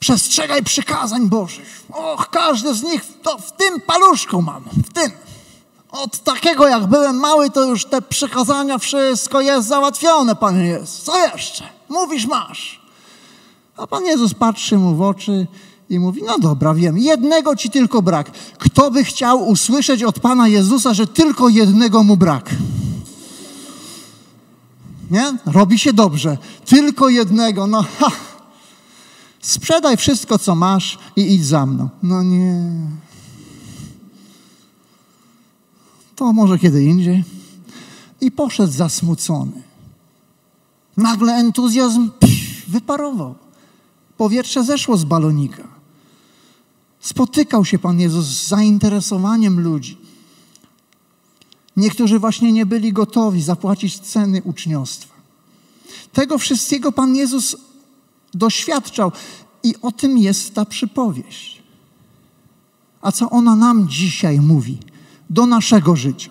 przestrzegaj 0.00 0.62
przykazań 0.62 1.28
Bożych. 1.28 1.84
Och, 1.92 2.30
każdy 2.30 2.74
z 2.74 2.82
nich 2.82 3.04
to 3.22 3.38
w 3.38 3.52
tym 3.52 3.80
paluszku 3.80 4.42
mam, 4.42 4.62
w 4.62 4.92
tym. 4.92 5.10
Od 5.90 6.18
takiego 6.18 6.68
jak 6.68 6.86
byłem 6.86 7.16
mały, 7.16 7.50
to 7.50 7.64
już 7.64 7.84
te 7.84 8.02
przekazania, 8.02 8.78
wszystko 8.78 9.40
jest 9.40 9.68
załatwione, 9.68 10.36
Panie 10.36 10.64
Jezus. 10.66 11.02
Co 11.02 11.26
jeszcze? 11.26 11.64
Mówisz, 11.88 12.26
masz. 12.26 12.80
A 13.76 13.86
Pan 13.86 14.04
Jezus 14.04 14.34
patrzy 14.34 14.78
mu 14.78 14.96
w 14.96 15.02
oczy 15.02 15.46
i 15.90 15.98
mówi, 15.98 16.22
no 16.26 16.38
dobra, 16.38 16.74
wiem, 16.74 16.98
jednego 16.98 17.56
ci 17.56 17.70
tylko 17.70 18.02
brak. 18.02 18.30
Kto 18.58 18.90
by 18.90 19.04
chciał 19.04 19.48
usłyszeć 19.48 20.02
od 20.02 20.20
Pana 20.20 20.48
Jezusa, 20.48 20.94
że 20.94 21.06
tylko 21.06 21.48
jednego 21.48 22.02
mu 22.02 22.16
brak? 22.16 22.50
Nie? 25.10 25.38
Robi 25.46 25.78
się 25.78 25.92
dobrze. 25.92 26.38
Tylko 26.64 27.08
jednego, 27.08 27.66
no 27.66 27.84
ha. 27.98 28.10
Sprzedaj 29.40 29.96
wszystko, 29.96 30.38
co 30.38 30.54
masz 30.54 30.98
i 31.16 31.34
idź 31.34 31.46
za 31.46 31.66
mną. 31.66 31.88
No 32.02 32.22
nie 32.22 32.62
to 36.16 36.32
może 36.32 36.58
kiedy 36.58 36.84
indziej. 36.84 37.24
I 38.20 38.30
poszedł 38.30 38.72
zasmucony. 38.72 39.62
Nagle 40.96 41.34
entuzjazm 41.34 42.10
pff, 42.10 42.68
wyparował. 42.68 43.34
Powietrze 44.16 44.64
zeszło 44.64 44.96
z 44.96 45.04
balonika. 45.04 45.75
Spotykał 47.06 47.64
się 47.64 47.78
Pan 47.78 48.00
Jezus 48.00 48.26
z 48.26 48.48
zainteresowaniem 48.48 49.60
ludzi. 49.60 49.98
Niektórzy 51.76 52.18
właśnie 52.18 52.52
nie 52.52 52.66
byli 52.66 52.92
gotowi 52.92 53.42
zapłacić 53.42 53.98
ceny 53.98 54.42
uczniostwa. 54.42 55.14
Tego 56.12 56.38
wszystkiego 56.38 56.92
Pan 56.92 57.16
Jezus 57.16 57.56
doświadczał 58.34 59.12
i 59.62 59.74
o 59.82 59.92
tym 59.92 60.18
jest 60.18 60.54
ta 60.54 60.64
przypowieść. 60.64 61.62
A 63.00 63.12
co 63.12 63.30
ona 63.30 63.56
nam 63.56 63.88
dzisiaj 63.88 64.40
mówi? 64.40 64.78
do 65.30 65.46
naszego 65.46 65.96
życia. 65.96 66.30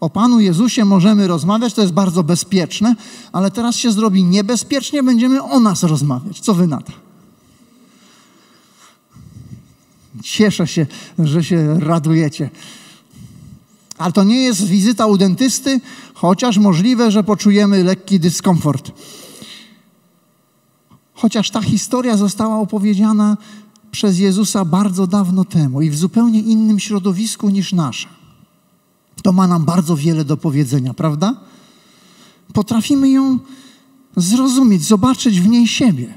O 0.00 0.10
Panu 0.10 0.40
Jezusie 0.40 0.84
możemy 0.84 1.26
rozmawiać, 1.26 1.74
to 1.74 1.80
jest 1.80 1.92
bardzo 1.92 2.22
bezpieczne, 2.22 2.96
ale 3.32 3.50
teraz 3.50 3.76
się 3.76 3.92
zrobi 3.92 4.24
niebezpiecznie, 4.24 5.02
będziemy 5.02 5.42
o 5.42 5.60
nas 5.60 5.82
rozmawiać. 5.82 6.40
Co 6.40 6.54
wy 6.54 6.66
na 6.66 6.82
to? 6.82 7.05
Cieszę 10.22 10.66
się, 10.66 10.86
że 11.18 11.44
się 11.44 11.80
radujecie. 11.80 12.50
Ale 13.98 14.12
to 14.12 14.24
nie 14.24 14.42
jest 14.42 14.66
wizyta 14.66 15.06
u 15.06 15.16
dentysty, 15.16 15.80
chociaż 16.14 16.58
możliwe, 16.58 17.10
że 17.10 17.24
poczujemy 17.24 17.84
lekki 17.84 18.20
dyskomfort. 18.20 18.92
Chociaż 21.14 21.50
ta 21.50 21.62
historia 21.62 22.16
została 22.16 22.58
opowiedziana 22.58 23.36
przez 23.90 24.18
Jezusa 24.18 24.64
bardzo 24.64 25.06
dawno 25.06 25.44
temu 25.44 25.82
i 25.82 25.90
w 25.90 25.98
zupełnie 25.98 26.40
innym 26.40 26.78
środowisku 26.78 27.48
niż 27.48 27.72
nasze 27.72 28.08
to 29.26 29.32
ma 29.32 29.46
nam 29.46 29.64
bardzo 29.64 29.96
wiele 29.96 30.24
do 30.24 30.36
powiedzenia, 30.36 30.94
prawda? 30.94 31.36
Potrafimy 32.52 33.10
ją 33.10 33.38
zrozumieć, 34.16 34.84
zobaczyć 34.84 35.40
w 35.40 35.48
niej 35.48 35.68
siebie. 35.68 36.14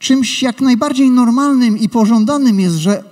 Czymś 0.00 0.42
jak 0.42 0.60
najbardziej 0.60 1.10
normalnym 1.10 1.78
i 1.78 1.88
pożądanym 1.88 2.60
jest, 2.60 2.76
że 2.76 3.04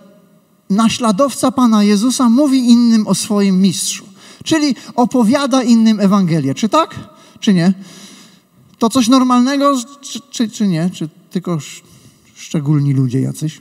naśladowca 0.70 1.50
Pana 1.52 1.84
Jezusa 1.84 2.28
mówi 2.28 2.58
innym 2.70 3.06
o 3.06 3.14
swoim 3.14 3.60
mistrzu, 3.60 4.04
czyli 4.44 4.74
opowiada 4.94 5.62
innym 5.62 6.00
Ewangelię. 6.00 6.54
Czy 6.54 6.68
tak, 6.68 6.94
czy 7.40 7.54
nie? 7.54 7.74
To 8.78 8.90
coś 8.90 9.08
normalnego, 9.08 9.74
czy, 10.00 10.20
czy, 10.30 10.48
czy 10.50 10.66
nie? 10.68 10.90
Czy 10.90 11.08
tylko 11.30 11.54
sz- 11.54 11.82
szczególni 12.34 12.94
ludzie 12.94 13.20
jacyś? 13.20 13.60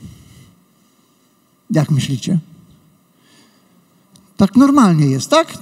Jak 1.70 1.90
myślicie? 1.90 2.38
Tak 4.38 4.56
normalnie 4.56 5.06
jest, 5.06 5.30
tak? 5.30 5.58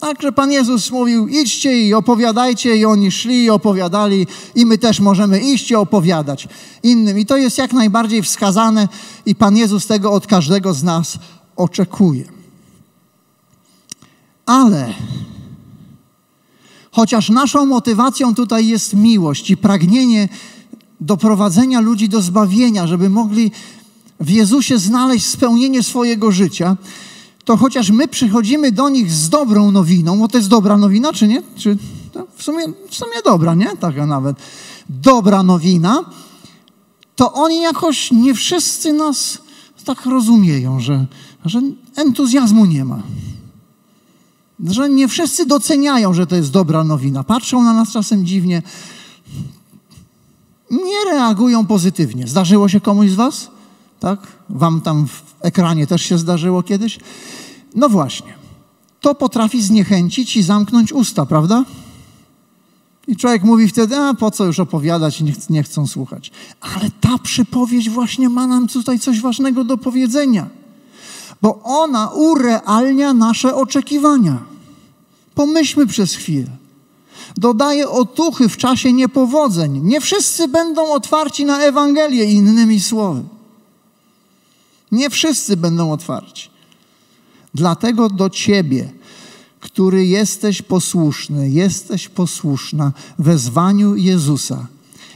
Tak, 0.00 0.22
że 0.22 0.32
Pan 0.32 0.52
Jezus 0.52 0.90
mówił, 0.90 1.28
idźcie 1.28 1.86
i 1.86 1.94
opowiadajcie, 1.94 2.76
i 2.76 2.84
oni 2.84 3.10
szli 3.10 3.44
i 3.44 3.50
opowiadali, 3.50 4.26
i 4.54 4.66
my 4.66 4.78
też 4.78 5.00
możemy 5.00 5.40
iść 5.40 5.70
i 5.70 5.74
opowiadać 5.74 6.48
innym. 6.82 7.18
I 7.18 7.26
to 7.26 7.36
jest 7.36 7.58
jak 7.58 7.72
najbardziej 7.72 8.22
wskazane, 8.22 8.88
i 9.26 9.34
Pan 9.34 9.56
Jezus 9.56 9.86
tego 9.86 10.12
od 10.12 10.26
każdego 10.26 10.74
z 10.74 10.82
nas 10.82 11.18
oczekuje. 11.56 12.24
Ale 14.46 14.94
chociaż 16.92 17.30
naszą 17.30 17.66
motywacją 17.66 18.34
tutaj 18.34 18.68
jest 18.68 18.94
miłość 18.94 19.50
i 19.50 19.56
pragnienie 19.56 20.28
doprowadzenia 21.00 21.80
ludzi 21.80 22.08
do 22.08 22.20
zbawienia, 22.20 22.86
żeby 22.86 23.10
mogli 23.10 23.50
w 24.20 24.30
Jezusie 24.30 24.78
znaleźć 24.78 25.26
spełnienie 25.26 25.82
swojego 25.82 26.32
życia, 26.32 26.76
to 27.50 27.56
chociaż 27.56 27.90
my 27.90 28.08
przychodzimy 28.08 28.72
do 28.72 28.88
nich 28.88 29.12
z 29.12 29.28
dobrą 29.28 29.70
nowiną, 29.70 30.18
bo 30.18 30.28
to 30.28 30.38
jest 30.38 30.48
dobra 30.48 30.76
nowina, 30.76 31.12
czy 31.12 31.28
nie? 31.28 31.42
Czy, 31.56 31.78
w, 32.36 32.42
sumie, 32.42 32.64
w 32.88 32.94
sumie 32.94 33.22
dobra, 33.24 33.54
nie? 33.54 33.76
Taka 33.76 34.06
nawet. 34.06 34.36
Dobra 34.88 35.42
nowina, 35.42 36.04
to 37.16 37.32
oni 37.32 37.60
jakoś 37.60 38.10
nie 38.10 38.34
wszyscy 38.34 38.92
nas 38.92 39.38
tak 39.84 40.06
rozumieją, 40.06 40.80
że, 40.80 41.06
że 41.44 41.62
entuzjazmu 41.96 42.64
nie 42.64 42.84
ma. 42.84 43.02
Że 44.64 44.90
nie 44.90 45.08
wszyscy 45.08 45.46
doceniają, 45.46 46.14
że 46.14 46.26
to 46.26 46.36
jest 46.36 46.50
dobra 46.50 46.84
nowina. 46.84 47.24
Patrzą 47.24 47.62
na 47.62 47.72
nas 47.72 47.92
czasem 47.92 48.26
dziwnie. 48.26 48.62
Nie 50.70 51.12
reagują 51.12 51.66
pozytywnie. 51.66 52.28
Zdarzyło 52.28 52.68
się 52.68 52.80
komuś 52.80 53.10
z 53.10 53.14
Was? 53.14 53.50
Tak? 54.00 54.20
Wam 54.48 54.80
tam 54.80 55.06
w 55.06 55.22
ekranie 55.40 55.86
też 55.86 56.02
się 56.02 56.18
zdarzyło 56.18 56.62
kiedyś? 56.62 56.98
No 57.74 57.88
właśnie. 57.88 58.34
To 59.00 59.14
potrafi 59.14 59.62
zniechęcić 59.62 60.36
i 60.36 60.42
zamknąć 60.42 60.92
usta, 60.92 61.26
prawda? 61.26 61.64
I 63.08 63.16
człowiek 63.16 63.42
mówi 63.44 63.68
wtedy, 63.68 63.96
a 63.96 64.14
po 64.14 64.30
co 64.30 64.44
już 64.44 64.60
opowiadać, 64.60 65.20
nie, 65.20 65.32
ch- 65.32 65.50
nie 65.50 65.62
chcą 65.62 65.86
słuchać. 65.86 66.30
Ale 66.60 66.90
ta 67.00 67.18
przypowieść 67.18 67.90
właśnie 67.90 68.28
ma 68.28 68.46
nam 68.46 68.68
tutaj 68.68 68.98
coś 68.98 69.20
ważnego 69.20 69.64
do 69.64 69.76
powiedzenia. 69.76 70.48
Bo 71.42 71.60
ona 71.64 72.08
urealnia 72.08 73.14
nasze 73.14 73.54
oczekiwania. 73.54 74.38
Pomyślmy 75.34 75.86
przez 75.86 76.14
chwilę. 76.14 76.50
Dodaje 77.36 77.88
otuchy 77.88 78.48
w 78.48 78.56
czasie 78.56 78.92
niepowodzeń. 78.92 79.80
Nie 79.84 80.00
wszyscy 80.00 80.48
będą 80.48 80.92
otwarci 80.92 81.44
na 81.44 81.62
Ewangelię, 81.62 82.24
innymi 82.24 82.80
słowy. 82.80 83.22
Nie 84.92 85.10
wszyscy 85.10 85.56
będą 85.56 85.92
otwarci. 85.92 86.50
Dlatego 87.54 88.08
do 88.08 88.30
ciebie, 88.30 88.92
który 89.60 90.06
jesteś 90.06 90.62
posłuszny, 90.62 91.50
jesteś 91.50 92.08
posłuszna 92.08 92.92
wezwaniu 93.18 93.96
Jezusa 93.96 94.66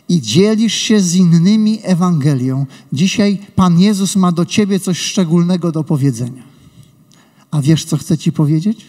i 0.09 0.21
dzielisz 0.21 0.75
się 0.75 1.01
z 1.01 1.15
innymi 1.15 1.81
Ewangelią, 1.83 2.67
dzisiaj 2.93 3.39
Pan 3.55 3.81
Jezus 3.81 4.17
ma 4.17 4.33
do 4.33 4.47
ciebie 4.47 4.81
coś 4.81 4.99
szczególnego 4.99 5.73
do 5.73 5.85
powiedzenia. 5.85 6.43
A 7.51 7.63
wiesz, 7.63 7.85
co 7.85 7.97
chcę 7.97 8.19
ci 8.19 8.33
powiedzieć? 8.33 8.87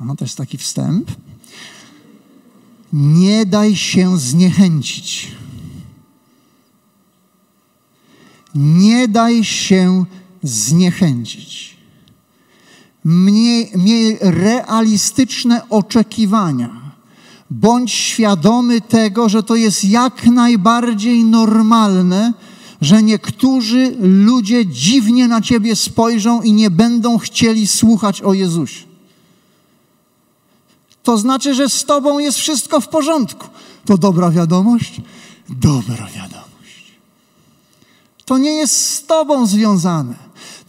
No, 0.00 0.16
to 0.16 0.24
jest 0.24 0.36
taki 0.36 0.58
wstęp. 0.58 1.10
Nie 2.92 3.46
daj 3.46 3.76
się 3.76 4.18
zniechęcić. 4.18 5.32
Nie 8.54 9.08
daj 9.08 9.44
się 9.44 9.88
zniechęcić. 9.88 10.19
Miej, 13.04 13.70
miej 13.76 14.18
realistyczne 14.20 15.68
oczekiwania. 15.68 16.80
Bądź 17.50 17.92
świadomy 17.92 18.80
tego, 18.80 19.28
że 19.28 19.42
to 19.42 19.56
jest 19.56 19.84
jak 19.84 20.26
najbardziej 20.26 21.24
normalne, 21.24 22.32
że 22.80 23.02
niektórzy 23.02 23.96
ludzie 24.00 24.66
dziwnie 24.66 25.28
na 25.28 25.40
ciebie 25.40 25.76
spojrzą 25.76 26.42
i 26.42 26.52
nie 26.52 26.70
będą 26.70 27.18
chcieli 27.18 27.66
słuchać 27.66 28.22
o 28.22 28.32
Jezusie. 28.32 28.84
To 31.02 31.18
znaczy, 31.18 31.54
że 31.54 31.68
z 31.68 31.84
tobą 31.84 32.18
jest 32.18 32.38
wszystko 32.38 32.80
w 32.80 32.88
porządku. 32.88 33.46
To 33.84 33.98
dobra 33.98 34.30
wiadomość? 34.30 35.00
Dobra 35.48 36.06
wiadomość. 36.06 36.50
To 38.24 38.38
nie 38.38 38.50
jest 38.50 38.86
z 38.86 39.06
tobą 39.06 39.46
związane, 39.46 40.14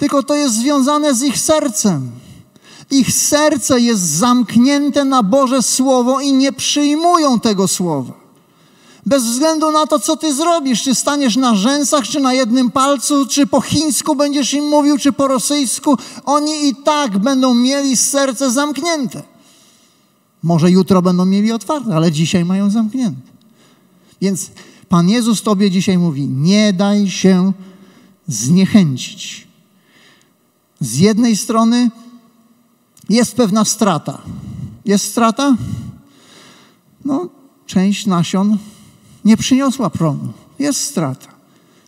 tylko 0.01 0.23
to 0.23 0.35
jest 0.35 0.55
związane 0.55 1.15
z 1.15 1.23
ich 1.23 1.39
sercem. 1.39 2.11
Ich 2.91 3.13
serce 3.13 3.79
jest 3.79 4.01
zamknięte 4.01 5.05
na 5.05 5.23
Boże 5.23 5.61
Słowo 5.61 6.21
i 6.21 6.33
nie 6.33 6.53
przyjmują 6.53 7.39
tego 7.39 7.67
Słowa. 7.67 8.13
Bez 9.05 9.23
względu 9.23 9.71
na 9.71 9.87
to, 9.87 9.99
co 9.99 10.17
ty 10.17 10.33
zrobisz, 10.33 10.83
czy 10.83 10.95
staniesz 10.95 11.35
na 11.35 11.55
rzęsach, 11.55 12.03
czy 12.07 12.19
na 12.19 12.33
jednym 12.33 12.71
palcu, 12.71 13.25
czy 13.25 13.47
po 13.47 13.61
chińsku 13.61 14.15
będziesz 14.15 14.53
im 14.53 14.67
mówił, 14.67 14.97
czy 14.97 15.11
po 15.11 15.27
rosyjsku, 15.27 15.97
oni 16.25 16.67
i 16.67 16.75
tak 16.75 17.17
będą 17.17 17.53
mieli 17.53 17.97
serce 17.97 18.51
zamknięte. 18.51 19.23
Może 20.43 20.71
jutro 20.71 21.01
będą 21.01 21.25
mieli 21.25 21.51
otwarte, 21.51 21.95
ale 21.95 22.11
dzisiaj 22.11 22.45
mają 22.45 22.69
zamknięte. 22.69 23.21
Więc 24.21 24.51
Pan 24.89 25.09
Jezus 25.09 25.41
Tobie 25.41 25.71
dzisiaj 25.71 25.97
mówi: 25.97 26.27
nie 26.27 26.73
daj 26.73 27.09
się 27.09 27.51
zniechęcić. 28.27 29.50
Z 30.81 30.97
jednej 30.97 31.37
strony 31.37 31.91
jest 33.09 33.35
pewna 33.35 33.65
strata. 33.65 34.21
Jest 34.85 35.05
strata? 35.05 35.57
No, 37.05 37.29
część 37.65 38.05
nasion 38.05 38.57
nie 39.25 39.37
przyniosła 39.37 39.89
promu. 39.89 40.33
Jest 40.59 40.81
strata. 40.81 41.27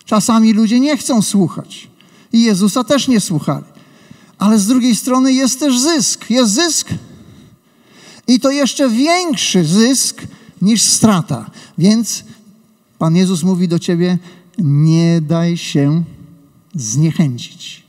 Czasami 0.05 0.53
ludzie 0.53 0.79
nie 0.79 0.97
chcą 0.97 1.21
słuchać. 1.21 1.87
I 2.33 2.43
Jezusa 2.43 2.83
też 2.83 3.07
nie 3.07 3.19
słuchali. 3.19 3.65
Ale 4.37 4.59
z 4.59 4.67
drugiej 4.67 4.95
strony 4.95 5.33
jest 5.33 5.59
też 5.59 5.79
zysk. 5.79 6.29
Jest 6.29 6.53
zysk. 6.53 6.89
I 8.27 8.39
to 8.39 8.51
jeszcze 8.51 8.89
większy 8.89 9.65
zysk 9.65 10.21
niż 10.61 10.81
strata. 10.81 11.51
Więc 11.77 12.23
Pan 12.99 13.15
Jezus 13.15 13.43
mówi 13.43 13.67
do 13.67 13.79
ciebie: 13.79 14.17
nie 14.57 15.21
daj 15.21 15.57
się 15.57 16.03
zniechęcić. 16.75 17.82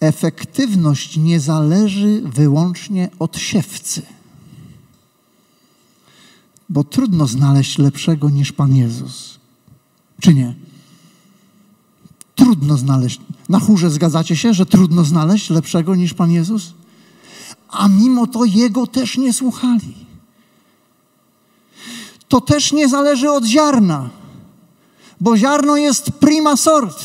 Efektywność 0.00 1.16
nie 1.16 1.40
zależy 1.40 2.22
wyłącznie 2.24 3.10
od 3.18 3.38
siewcy. 3.38 4.02
Bo 6.68 6.84
trudno 6.84 7.26
znaleźć 7.26 7.78
lepszego 7.78 8.30
niż 8.30 8.52
Pan 8.52 8.76
Jezus. 8.76 9.38
Czy 10.20 10.34
nie? 10.34 10.54
Trudno 12.34 12.76
znaleźć. 12.76 13.20
Na 13.48 13.60
chórze 13.60 13.90
zgadzacie 13.90 14.36
się, 14.36 14.54
że 14.54 14.66
trudno 14.66 15.04
znaleźć 15.04 15.50
lepszego 15.50 15.94
niż 15.94 16.14
Pan 16.14 16.30
Jezus? 16.30 16.72
A 17.68 17.88
mimo 17.88 18.26
to 18.26 18.44
Jego 18.44 18.86
też 18.86 19.18
nie 19.18 19.32
słuchali. 19.32 19.94
To 22.28 22.40
też 22.40 22.72
nie 22.72 22.88
zależy 22.88 23.30
od 23.30 23.44
ziarna, 23.44 24.10
bo 25.20 25.36
ziarno 25.36 25.76
jest 25.76 26.10
prima 26.10 26.56
sort. 26.56 27.04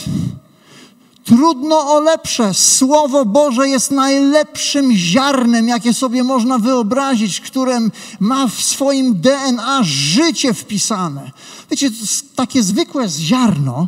Trudno 1.25 1.93
o 1.93 1.99
lepsze. 1.99 2.53
Słowo 2.53 3.25
Boże 3.25 3.69
jest 3.69 3.91
najlepszym 3.91 4.93
ziarnem, 4.93 5.67
jakie 5.67 5.93
sobie 5.93 6.23
można 6.23 6.57
wyobrazić, 6.57 7.41
które 7.41 7.79
ma 8.19 8.47
w 8.47 8.61
swoim 8.61 9.21
DNA 9.21 9.79
życie 9.83 10.53
wpisane. 10.53 11.31
Wiecie, 11.71 11.89
takie 12.35 12.63
zwykłe 12.63 13.09
ziarno. 13.09 13.87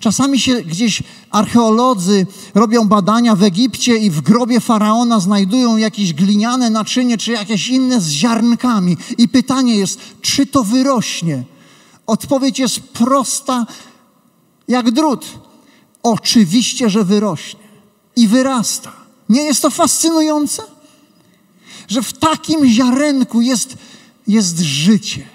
Czasami 0.00 0.40
się 0.40 0.62
gdzieś 0.62 1.02
archeolodzy 1.30 2.26
robią 2.54 2.88
badania 2.88 3.36
w 3.36 3.42
Egipcie 3.42 3.96
i 3.96 4.10
w 4.10 4.20
grobie 4.20 4.60
faraona 4.60 5.20
znajdują 5.20 5.76
jakieś 5.76 6.12
gliniane 6.12 6.70
naczynie 6.70 7.18
czy 7.18 7.32
jakieś 7.32 7.68
inne 7.68 8.00
z 8.00 8.08
ziarnkami. 8.08 8.96
I 9.18 9.28
pytanie 9.28 9.76
jest, 9.76 10.00
czy 10.20 10.46
to 10.46 10.64
wyrośnie? 10.64 11.44
Odpowiedź 12.06 12.58
jest 12.58 12.80
prosta 12.80 13.66
jak 14.68 14.90
drut. 14.90 15.45
Oczywiście, 16.06 16.90
że 16.90 17.04
wyrośnie 17.04 17.60
i 18.16 18.28
wyrasta. 18.28 18.92
Nie 19.28 19.42
jest 19.42 19.62
to 19.62 19.70
fascynujące? 19.70 20.62
Że 21.88 22.02
w 22.02 22.12
takim 22.12 22.66
ziarenku 22.66 23.40
jest, 23.40 23.78
jest 24.26 24.58
życie, 24.58 25.26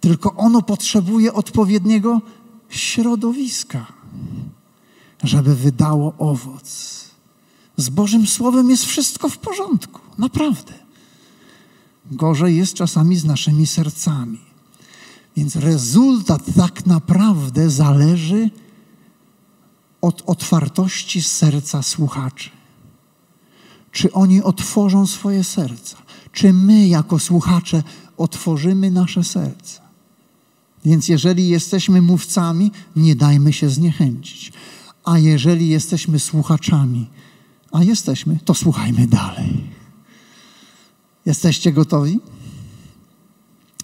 tylko 0.00 0.34
ono 0.34 0.62
potrzebuje 0.62 1.32
odpowiedniego 1.32 2.20
środowiska, 2.68 3.86
żeby 5.22 5.56
wydało 5.56 6.14
owoc. 6.18 7.00
Z 7.76 7.88
Bożym 7.88 8.26
Słowem 8.26 8.70
jest 8.70 8.84
wszystko 8.84 9.28
w 9.28 9.38
porządku, 9.38 10.00
naprawdę. 10.18 10.74
Gorzej 12.10 12.56
jest 12.56 12.74
czasami 12.74 13.16
z 13.16 13.24
naszymi 13.24 13.66
sercami. 13.66 14.40
Więc 15.36 15.56
rezultat 15.56 16.42
tak 16.56 16.86
naprawdę 16.86 17.70
zależy 17.70 18.50
od 20.02 20.22
otwartości 20.26 21.22
serca 21.22 21.82
słuchaczy. 21.82 22.50
Czy 23.92 24.12
oni 24.12 24.42
otworzą 24.42 25.06
swoje 25.06 25.44
serca? 25.44 25.96
Czy 26.32 26.52
my, 26.52 26.88
jako 26.88 27.18
słuchacze, 27.18 27.82
otworzymy 28.16 28.90
nasze 28.90 29.24
serca? 29.24 29.82
Więc 30.84 31.08
jeżeli 31.08 31.48
jesteśmy 31.48 32.02
mówcami, 32.02 32.72
nie 32.96 33.16
dajmy 33.16 33.52
się 33.52 33.68
zniechęcić. 33.68 34.52
A 35.04 35.18
jeżeli 35.18 35.68
jesteśmy 35.68 36.18
słuchaczami, 36.18 37.10
a 37.72 37.82
jesteśmy, 37.82 38.38
to 38.44 38.54
słuchajmy 38.54 39.06
dalej. 39.06 39.70
Jesteście 41.26 41.72
gotowi? 41.72 42.20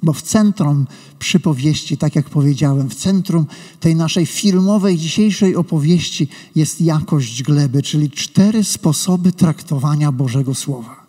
Bo 0.03 0.13
w 0.13 0.23
centrum 0.23 0.87
przypowieści, 1.19 1.97
tak 1.97 2.17
jak 2.17 2.31
powiedziałem, 2.31 2.89
w 2.89 2.95
centrum 2.95 3.47
tej 3.81 3.97
naszej 3.97 4.27
filmowej 4.27 4.99
dzisiejszej 4.99 5.57
opowieści 5.57 6.29
jest 6.55 6.81
jakość 6.81 7.43
gleby, 7.43 7.83
czyli 7.83 8.11
cztery 8.11 8.65
sposoby 8.65 9.33
traktowania 9.33 10.13
Bożego 10.13 10.55
Słowa. 10.55 11.07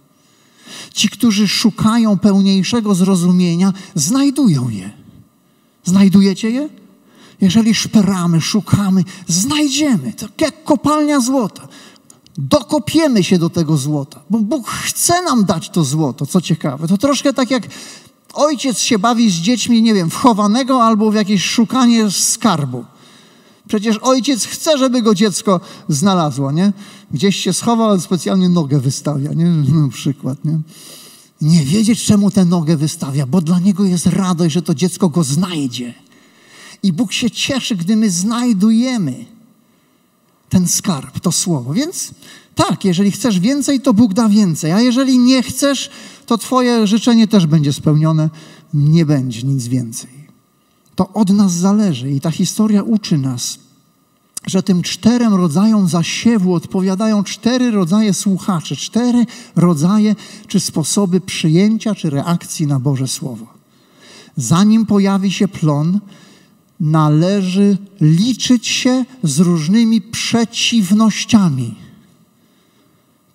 Ci, 0.94 1.10
którzy 1.10 1.48
szukają 1.48 2.18
pełniejszego 2.18 2.96
zrozumienia, 2.96 3.74
znajdują 3.96 4.70
je. 4.70 4.92
Znajdujecie 5.84 6.50
je? 6.50 6.70
Jeżeli 7.42 7.76
szperamy, 7.76 8.42
szukamy, 8.42 9.04
znajdziemy. 9.28 10.14
Tak 10.14 10.42
jak 10.42 10.64
kopalnia 10.64 11.20
złota. 11.20 11.68
Dokopiemy 12.38 13.24
się 13.24 13.38
do 13.38 13.50
tego 13.50 13.78
złota, 13.78 14.22
bo 14.30 14.40
Bóg 14.40 14.68
chce 14.68 15.22
nam 15.22 15.46
dać 15.46 15.70
to 15.70 15.84
złoto, 15.84 16.26
co 16.26 16.42
ciekawe. 16.42 16.88
To 16.88 16.98
troszkę 16.98 17.34
tak 17.34 17.52
jak 17.52 17.68
ojciec 18.34 18.80
się 18.80 19.00
bawi 19.00 19.32
z 19.32 19.34
dziećmi, 19.34 19.82
nie 19.82 19.94
wiem, 19.94 20.10
w 20.10 20.16
chowanego 20.16 20.84
albo 20.84 21.12
w 21.12 21.16
jakieś 21.16 21.44
szukanie 21.44 22.12
skarbu. 22.12 22.86
Przecież 23.68 23.98
ojciec 23.98 24.46
chce, 24.46 24.78
żeby 24.78 25.02
go 25.02 25.16
dziecko 25.16 25.60
znalazło, 25.90 26.52
nie? 26.52 26.74
Gdzieś 27.12 27.36
się 27.36 27.54
schował, 27.54 27.90
ale 27.90 28.00
specjalnie 28.00 28.50
nogę 28.50 28.80
wystawia, 28.80 29.34
nie? 29.34 29.46
Na 29.82 29.90
przykład, 29.90 30.46
nie? 30.46 30.60
Nie 31.42 31.66
wiedzieć, 31.66 32.04
czemu 32.04 32.32
tę 32.32 32.46
nogę 32.46 32.78
wystawia, 32.78 33.26
bo 33.26 33.42
dla 33.42 33.60
niego 33.60 33.84
jest 33.84 34.06
radość, 34.06 34.54
że 34.54 34.62
to 34.62 34.76
dziecko 34.76 35.10
go 35.10 35.24
znajdzie. 35.24 35.94
I 36.84 36.94
Bóg 36.94 37.14
się 37.14 37.32
cieszy, 37.32 37.76
gdy 37.76 37.96
my 37.96 38.10
znajdujemy 38.10 39.26
ten 40.50 40.68
skarb, 40.68 41.20
to 41.20 41.32
słowo. 41.32 41.74
Więc 41.74 42.12
tak, 42.68 42.86
jeżeli 42.86 43.12
chcesz 43.12 43.40
więcej, 43.40 43.82
to 43.82 43.94
Bóg 43.94 44.14
da 44.14 44.30
więcej, 44.30 44.72
a 44.72 44.82
jeżeli 44.82 45.20
nie 45.20 45.44
chcesz, 45.44 45.90
to 46.26 46.38
Twoje 46.38 46.88
życzenie 46.88 47.28
też 47.28 47.46
będzie 47.48 47.74
spełnione, 47.74 48.30
nie 48.74 49.06
będzie 49.06 49.44
nic 49.44 49.68
więcej. 49.68 50.10
To 50.96 51.14
od 51.14 51.30
nas 51.30 51.52
zależy 51.52 52.12
i 52.12 52.22
ta 52.22 52.32
historia 52.32 52.84
uczy 52.84 53.18
nas, 53.18 53.60
że 54.48 54.64
tym 54.64 54.82
czterem 54.82 55.34
rodzajom 55.34 55.88
zasiewu 55.88 56.54
odpowiadają 56.54 57.24
cztery 57.24 57.72
rodzaje 57.72 58.14
słuchaczy, 58.14 58.76
cztery 58.76 59.26
rodzaje 59.56 60.16
czy 60.48 60.60
sposoby 60.60 61.22
przyjęcia 61.22 61.96
czy 61.96 62.10
reakcji 62.10 62.68
na 62.68 62.80
Boże 62.80 63.08
Słowo. 63.08 63.48
Zanim 64.38 64.86
pojawi 64.86 65.32
się 65.32 65.48
plon, 65.48 66.00
należy 66.80 67.78
liczyć 68.02 68.68
się 68.68 69.06
z 69.24 69.40
różnymi 69.40 70.02
przeciwnościami. 70.02 71.89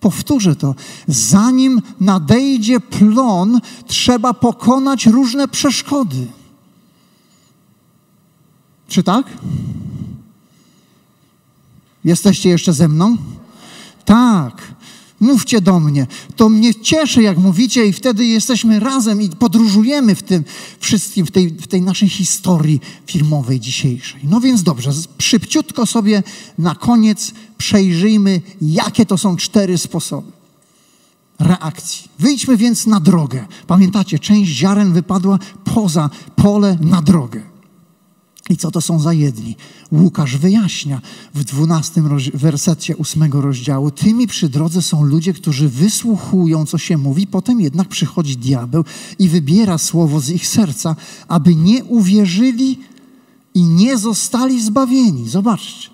Powtórzę 0.05 0.57
to. 0.57 0.75
Zanim 1.09 1.83
nadejdzie 2.01 2.81
plon, 2.81 3.61
trzeba 3.87 4.35
pokonać 4.35 5.07
różne 5.07 5.49
przeszkody. 5.49 6.27
Czy 8.89 9.03
tak? 9.03 9.27
Jesteście 12.05 12.49
jeszcze 12.49 12.73
ze 12.73 12.89
mną? 12.89 13.17
Tak. 14.05 14.74
Mówcie 15.25 15.61
do 15.61 15.81
mnie. 15.81 16.07
To 16.37 16.49
mnie 16.49 16.75
cieszy, 16.75 17.23
jak 17.23 17.39
mówicie, 17.39 17.87
i 17.87 17.93
wtedy 17.93 18.27
jesteśmy 18.27 18.81
razem 18.81 19.23
i 19.23 19.29
podróżujemy 19.29 20.15
w 20.15 20.23
tym 20.23 20.45
wszystkim, 20.81 21.27
w 21.27 21.31
tej, 21.31 21.49
w 21.49 21.67
tej 21.67 21.83
naszej 21.83 22.09
historii 22.09 22.81
filmowej 23.07 23.61
dzisiejszej. 23.61 24.21
No 24.25 24.41
więc 24.41 24.63
dobrze, 24.63 24.91
szybciutko 25.19 25.87
sobie 25.87 26.23
na 26.59 26.75
koniec 26.75 27.33
przejrzyjmy, 27.59 28.41
jakie 28.63 29.07
to 29.07 29.19
są 29.19 29.37
cztery 29.37 29.79
sposoby 29.79 30.33
reakcji. 31.39 32.09
Wyjdźmy 32.19 32.57
więc 32.57 32.87
na 32.87 33.01
drogę. 33.01 33.47
Pamiętacie, 33.67 34.19
część 34.19 34.51
ziaren 34.51 34.93
wypadła 34.93 35.39
poza 35.75 36.11
pole 36.37 36.79
na 36.81 37.03
drogę. 37.03 37.54
I 38.51 38.57
co 38.57 38.71
to 38.71 38.81
są 38.81 39.01
za 39.01 39.13
jedni? 39.13 39.57
Łukasz 39.93 40.37
wyjaśnia 40.37 41.01
w 41.35 41.45
dwunastym 41.45 42.19
wersecie 42.35 42.97
ósmego 42.97 43.41
rozdziału. 43.41 43.91
Tymi 43.91 44.27
przy 44.27 44.49
drodze 44.49 44.83
są 44.83 45.05
ludzie, 45.05 45.33
którzy 45.33 45.69
wysłuchują, 45.69 46.67
co 46.67 46.79
się 46.79 46.97
mówi, 46.97 47.27
potem 47.27 47.61
jednak 47.61 47.89
przychodzi 47.89 48.37
diabeł 48.37 48.85
i 49.19 49.29
wybiera 49.29 49.79
słowo 49.79 50.21
z 50.21 50.31
ich 50.31 50.47
serca, 50.47 50.97
aby 51.29 51.55
nie 51.55 51.85
uwierzyli 51.85 52.79
i 53.55 53.63
nie 53.65 53.99
zostali 53.99 54.63
zbawieni. 54.63 55.29
Zobaczcie. 55.29 55.89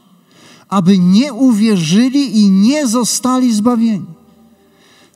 Aby 0.68 0.98
nie 0.98 1.32
uwierzyli 1.32 2.40
i 2.40 2.50
nie 2.50 2.86
zostali 2.86 3.54
zbawieni. 3.54 4.06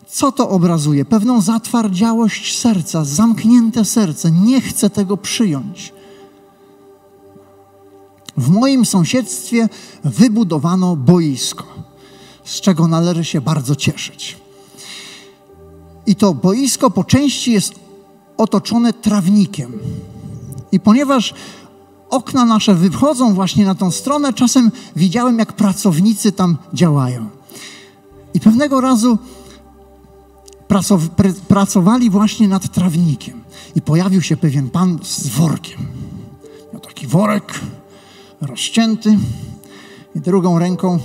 Co 0.08 0.32
to 0.32 0.48
obrazuje? 0.48 1.04
Pewną 1.04 1.40
zatwardziałość 1.40 2.58
serca, 2.58 3.04
zamknięte 3.04 3.84
serce. 3.84 4.30
Nie 4.30 4.60
chce 4.60 4.90
tego 4.90 5.16
przyjąć. 5.16 5.93
W 8.36 8.48
moim 8.48 8.84
sąsiedztwie 8.84 9.68
wybudowano 10.04 10.96
boisko, 10.96 11.64
z 12.44 12.60
czego 12.60 12.88
należy 12.88 13.24
się 13.24 13.40
bardzo 13.40 13.76
cieszyć. 13.76 14.36
I 16.06 16.16
to 16.16 16.34
boisko 16.34 16.90
po 16.90 17.04
części 17.04 17.52
jest 17.52 17.74
otoczone 18.36 18.92
trawnikiem. 18.92 19.72
I 20.72 20.80
ponieważ 20.80 21.34
okna 22.10 22.44
nasze 22.44 22.74
wychodzą 22.74 23.34
właśnie 23.34 23.64
na 23.64 23.74
tą 23.74 23.90
stronę, 23.90 24.32
czasem 24.32 24.70
widziałem, 24.96 25.38
jak 25.38 25.52
pracownicy 25.52 26.32
tam 26.32 26.56
działają. 26.72 27.28
I 28.34 28.40
pewnego 28.40 28.80
razu 28.80 29.18
pracowali 31.48 32.10
właśnie 32.10 32.48
nad 32.48 32.72
trawnikiem. 32.72 33.44
I 33.74 33.82
pojawił 33.82 34.22
się 34.22 34.36
pewien 34.36 34.70
pan 34.70 34.98
z 35.02 35.28
workiem. 35.28 35.78
Miał 36.72 36.80
taki 36.80 37.06
worek 37.06 37.60
rozcięty 38.46 39.18
i 40.14 40.20
drugą 40.20 40.58
ręką 40.58 40.98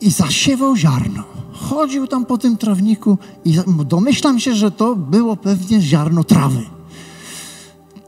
i 0.00 0.10
zasiewał 0.10 0.76
ziarno. 0.76 1.24
Chodził 1.52 2.06
tam 2.06 2.26
po 2.26 2.38
tym 2.38 2.56
trawniku 2.56 3.18
i 3.44 3.58
domyślam 3.86 4.40
się, 4.40 4.54
że 4.54 4.70
to 4.70 4.96
było 4.96 5.36
pewnie 5.36 5.80
ziarno 5.80 6.24
trawy. 6.24 6.62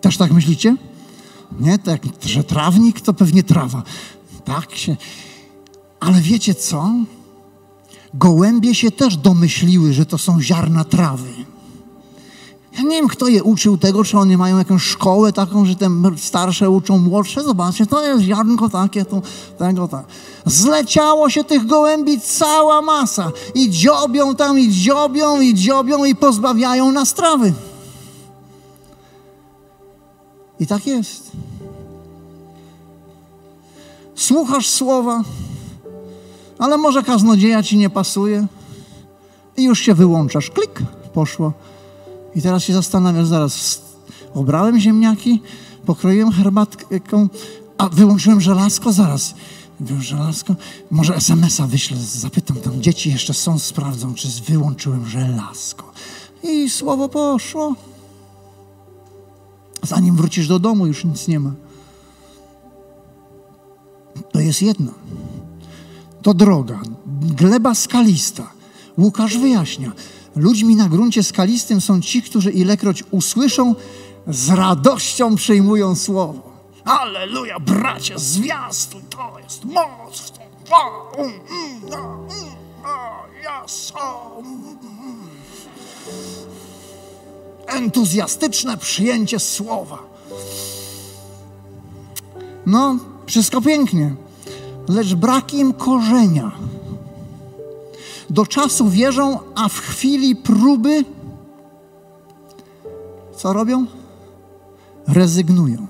Też 0.01 0.17
tak 0.17 0.33
myślicie? 0.33 0.77
Nie, 1.61 1.79
tak, 1.79 2.03
że 2.25 2.45
trawnik 2.45 3.01
to 3.01 3.15
pewnie 3.15 3.43
trawa. 3.43 3.83
Tak 4.45 4.75
się. 4.75 4.97
Ale 6.01 6.21
wiecie 6.21 6.55
co? 6.55 6.93
Gołębie 8.15 8.75
się 8.75 8.91
też 8.91 9.17
domyśliły, 9.17 9.93
że 9.93 10.07
to 10.07 10.19
są 10.19 10.43
ziarna 10.43 10.85
trawy. 10.85 11.31
Ja 12.77 12.83
nie 12.83 12.97
wiem, 12.97 13.09
kto 13.09 13.29
je 13.29 13.43
uczył 13.43 13.79
tego, 13.79 14.05
czy 14.05 14.19
oni 14.19 14.37
mają 14.37 14.59
jakąś 14.59 14.83
szkołę 14.83 15.33
taką, 15.33 15.65
że 15.65 15.77
te 15.77 15.91
starsze 16.17 16.71
uczą 16.71 16.99
młodsze. 16.99 17.43
Zobaczcie, 17.43 17.87
to 17.87 18.05
jest 18.05 18.23
ziarnko 18.23 18.69
takie, 18.69 19.05
to, 19.05 19.23
tego, 19.59 19.89
tak. 19.89 20.05
Zleciało 20.47 21.31
się 21.31 21.45
tych 21.45 21.67
gołębi 21.67 22.21
cała 22.21 22.83
masa. 22.83 23.33
I 23.55 23.71
dziobią 23.71 24.35
tam, 24.35 24.59
i 24.59 24.71
dziobią, 24.71 25.41
i 25.41 25.55
dziobią, 25.55 26.05
i 26.05 26.15
pozbawiają 26.15 26.93
nas 26.93 27.15
trawy. 27.15 27.53
I 30.61 30.67
tak 30.67 30.87
jest. 30.87 31.31
Słuchasz 34.15 34.69
słowa, 34.69 35.23
ale 36.59 36.77
może 36.79 37.03
kaznodzieja 37.03 37.63
ci 37.63 37.79
nie 37.79 37.91
pasuje 37.91 38.47
i 39.57 39.65
już 39.65 39.81
się 39.81 39.95
wyłączasz. 39.95 40.51
Klik, 40.51 40.83
poszło. 41.15 41.53
I 42.35 42.43
teraz 42.43 42.63
się 42.63 42.73
zastanawiam, 42.73 43.27
zaraz, 43.27 43.83
obrałem 44.35 44.81
ziemniaki, 44.81 45.43
pokroiłem 45.87 46.33
herbatką, 46.33 47.29
a 47.79 47.89
wyłączyłem 47.89 48.41
żelazko, 48.41 48.93
zaraz. 48.93 49.35
Wyłączyłem 49.81 50.23
żelazko, 50.23 50.55
może 50.91 51.17
SMS-a 51.17 51.67
wyślę, 51.67 51.97
zapytam 51.97 52.57
tam, 52.57 52.83
dzieci 52.83 53.11
jeszcze 53.11 53.35
są, 53.35 53.59
sprawdzą, 53.59 54.15
czy 54.15 54.29
wyłączyłem 54.47 55.07
żelazko. 55.07 55.93
I 56.43 56.71
słowo 56.71 57.09
poszło. 57.09 57.75
Zanim 59.83 60.17
wrócisz 60.17 60.49
do 60.49 60.59
domu, 60.59 60.87
już 60.87 61.05
nic 61.05 61.29
nie 61.29 61.41
ma. 61.41 61.53
To 64.33 64.41
jest 64.41 64.63
jedno. 64.63 64.93
To 66.23 66.35
droga, 66.35 66.81
gleba 67.21 67.75
skalista. 67.75 68.53
Łukasz 68.99 69.39
wyjaśnia 69.39 69.93
Ludźmi 70.37 70.77
na 70.77 70.89
gruncie 70.89 71.23
skalistym 71.23 71.81
są 71.81 72.01
ci, 72.01 72.23
którzy 72.23 72.51
ilekroć 72.51 73.05
usłyszą, 73.11 73.75
z 74.29 74.51
radością 74.51 75.37
przyjmują 75.37 75.97
słowo. 75.97 76.53
Aleluja, 76.85 77.61
bracie, 77.61 78.19
zwiastuj, 78.19 79.01
to 79.11 79.39
jest 79.45 79.65
moc 79.65 80.21
w 80.21 80.31
tym. 80.31 80.43
Entuzjastyczne 87.67 88.77
przyjęcie 88.77 89.39
słowa. 89.39 89.99
No, 92.67 92.97
wszystko 93.27 93.61
pięknie, 93.61 94.15
lecz 94.89 95.15
brak 95.15 95.55
im 95.55 95.73
korzenia. 95.73 96.53
Do 98.31 98.47
czasu 98.47 98.91
wierzą, 98.91 99.39
a 99.55 99.69
w 99.69 99.79
chwili 99.79 100.37
próby 100.37 101.05
co 103.37 103.53
robią? 103.53 103.87
Rezygnują. 105.09 105.87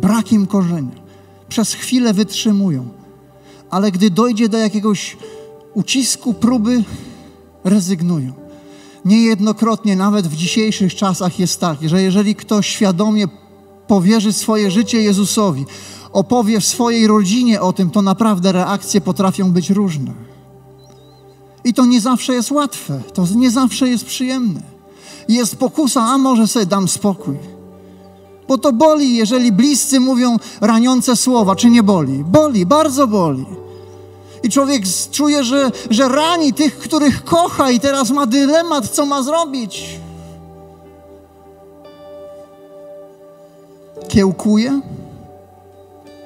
Brak 0.00 0.32
im 0.32 0.46
korzenia. 0.46 0.94
Przez 1.48 1.74
chwilę 1.74 2.12
wytrzymują, 2.14 2.88
ale 3.70 3.92
gdy 3.92 4.10
dojdzie 4.10 4.48
do 4.48 4.58
jakiegoś 4.58 5.16
ucisku, 5.74 6.34
próby, 6.34 6.84
rezygnują. 7.64 8.32
Niejednokrotnie, 9.04 9.96
nawet 9.96 10.26
w 10.26 10.36
dzisiejszych 10.36 10.94
czasach, 10.94 11.38
jest 11.38 11.60
tak, 11.60 11.78
że 11.88 12.02
jeżeli 12.02 12.34
ktoś 12.34 12.66
świadomie 12.66 13.24
powierzy 13.86 14.32
swoje 14.32 14.70
życie 14.70 15.02
Jezusowi, 15.02 15.66
opowie 16.12 16.60
w 16.60 16.66
swojej 16.66 17.06
rodzinie 17.06 17.60
o 17.60 17.72
tym, 17.72 17.90
to 17.90 18.02
naprawdę 18.02 18.52
reakcje 18.52 19.00
potrafią 19.00 19.52
być 19.52 19.70
różne. 19.70 20.12
I 21.64 21.74
to 21.74 21.86
nie 21.86 22.00
zawsze 22.00 22.32
jest 22.34 22.50
łatwe, 22.50 23.00
to 23.14 23.26
nie 23.36 23.50
zawsze 23.50 23.88
jest 23.88 24.04
przyjemne. 24.04 24.60
Jest 25.28 25.56
pokusa, 25.56 26.02
a 26.02 26.18
może 26.18 26.48
sobie 26.48 26.66
dam 26.66 26.88
spokój. 26.88 27.36
Bo 28.48 28.58
to 28.58 28.72
boli, 28.72 29.16
jeżeli 29.16 29.52
bliscy 29.52 30.00
mówią 30.00 30.36
raniące 30.60 31.16
słowa, 31.16 31.56
czy 31.56 31.70
nie 31.70 31.82
boli? 31.82 32.24
Boli, 32.24 32.66
bardzo 32.66 33.06
boli. 33.06 33.46
I 34.42 34.48
człowiek 34.50 34.82
czuje, 35.10 35.44
że, 35.44 35.70
że 35.90 36.08
rani 36.08 36.52
tych, 36.52 36.78
których 36.78 37.24
kocha, 37.24 37.70
i 37.70 37.80
teraz 37.80 38.10
ma 38.10 38.26
dylemat, 38.26 38.88
co 38.88 39.06
ma 39.06 39.22
zrobić. 39.22 40.00
Kiełkuje, 44.08 44.80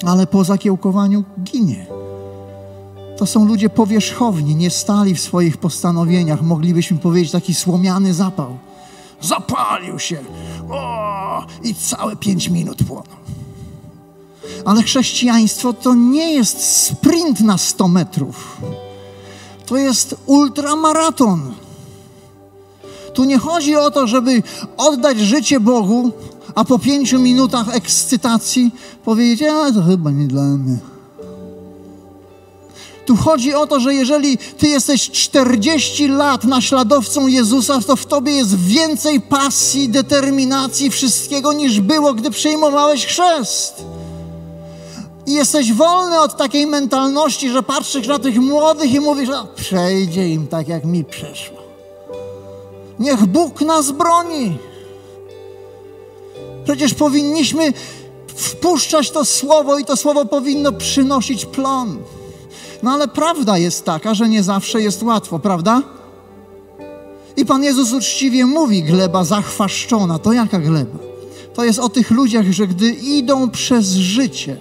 ale 0.06 0.26
po 0.26 0.44
zakiełkowaniu 0.44 1.24
ginie. 1.42 1.86
To 3.18 3.26
są 3.26 3.44
ludzie 3.44 3.70
powierzchowni, 3.70 4.56
nie 4.56 4.70
stali 4.70 5.14
w 5.14 5.20
swoich 5.20 5.56
postanowieniach. 5.56 6.42
Moglibyśmy 6.42 6.98
powiedzieć 6.98 7.32
taki 7.32 7.54
słomiany 7.54 8.14
zapał. 8.14 8.58
Zapalił 9.20 9.98
się. 9.98 10.18
O, 10.70 11.46
I 11.62 11.74
całe 11.74 12.16
pięć 12.16 12.48
minut 12.48 12.78
płonął. 12.84 13.22
Ale 14.64 14.82
chrześcijaństwo 14.82 15.72
to 15.72 15.94
nie 15.94 16.34
jest 16.34 16.82
sprint 16.86 17.40
na 17.40 17.58
100 17.58 17.88
metrów. 17.88 18.60
To 19.66 19.76
jest 19.76 20.16
ultramaraton. 20.26 21.54
Tu 23.14 23.24
nie 23.24 23.38
chodzi 23.38 23.76
o 23.76 23.90
to, 23.90 24.06
żeby 24.06 24.42
oddać 24.76 25.18
życie 25.18 25.60
Bogu, 25.60 26.12
a 26.54 26.64
po 26.64 26.78
pięciu 26.78 27.18
minutach 27.18 27.76
ekscytacji 27.76 28.70
powiedzieć, 29.04 29.42
a 29.42 29.72
to 29.72 29.82
chyba 29.82 30.10
nie 30.10 30.26
dla 30.26 30.42
mnie. 30.42 30.78
Tu 33.06 33.16
chodzi 33.16 33.54
o 33.54 33.66
to, 33.66 33.80
że 33.80 33.94
jeżeli 33.94 34.38
ty 34.38 34.68
jesteś 34.68 35.10
40 35.10 36.08
lat 36.08 36.44
naśladowcą 36.44 37.26
Jezusa, 37.26 37.80
to 37.86 37.96
w 37.96 38.06
tobie 38.06 38.32
jest 38.32 38.56
więcej 38.56 39.20
pasji, 39.20 39.88
determinacji, 39.88 40.90
wszystkiego 40.90 41.52
niż 41.52 41.80
było, 41.80 42.14
gdy 42.14 42.30
przyjmowałeś 42.30 43.06
chrzest. 43.06 43.84
I 45.26 45.32
jesteś 45.32 45.72
wolny 45.72 46.20
od 46.20 46.36
takiej 46.36 46.66
mentalności, 46.66 47.50
że 47.50 47.62
patrzysz 47.62 48.06
na 48.06 48.18
tych 48.18 48.40
młodych 48.40 48.92
i 48.92 49.00
mówisz, 49.00 49.28
a 49.28 49.44
przejdzie 49.56 50.28
im 50.28 50.46
tak, 50.46 50.68
jak 50.68 50.84
mi 50.84 51.04
przeszło. 51.04 51.58
Niech 52.98 53.26
Bóg 53.26 53.60
nas 53.60 53.90
broni. 53.90 54.58
Przecież 56.64 56.94
powinniśmy 56.94 57.72
wpuszczać 58.26 59.10
to 59.10 59.24
słowo 59.24 59.78
i 59.78 59.84
to 59.84 59.96
słowo 59.96 60.24
powinno 60.24 60.72
przynosić 60.72 61.46
plon. 61.46 61.98
No 62.82 62.90
ale 62.90 63.08
prawda 63.08 63.58
jest 63.58 63.84
taka, 63.84 64.14
że 64.14 64.28
nie 64.28 64.42
zawsze 64.42 64.80
jest 64.80 65.02
łatwo, 65.02 65.38
prawda? 65.38 65.82
I 67.36 67.46
Pan 67.46 67.64
Jezus 67.64 67.92
uczciwie 67.92 68.46
mówi, 68.46 68.82
gleba 68.82 69.24
zachwaszczona. 69.24 70.18
To 70.18 70.32
jaka 70.32 70.58
gleba? 70.58 70.98
To 71.54 71.64
jest 71.64 71.78
o 71.78 71.88
tych 71.88 72.10
ludziach, 72.10 72.52
że 72.52 72.66
gdy 72.66 72.90
idą 72.90 73.50
przez 73.50 73.92
życie, 73.92 74.56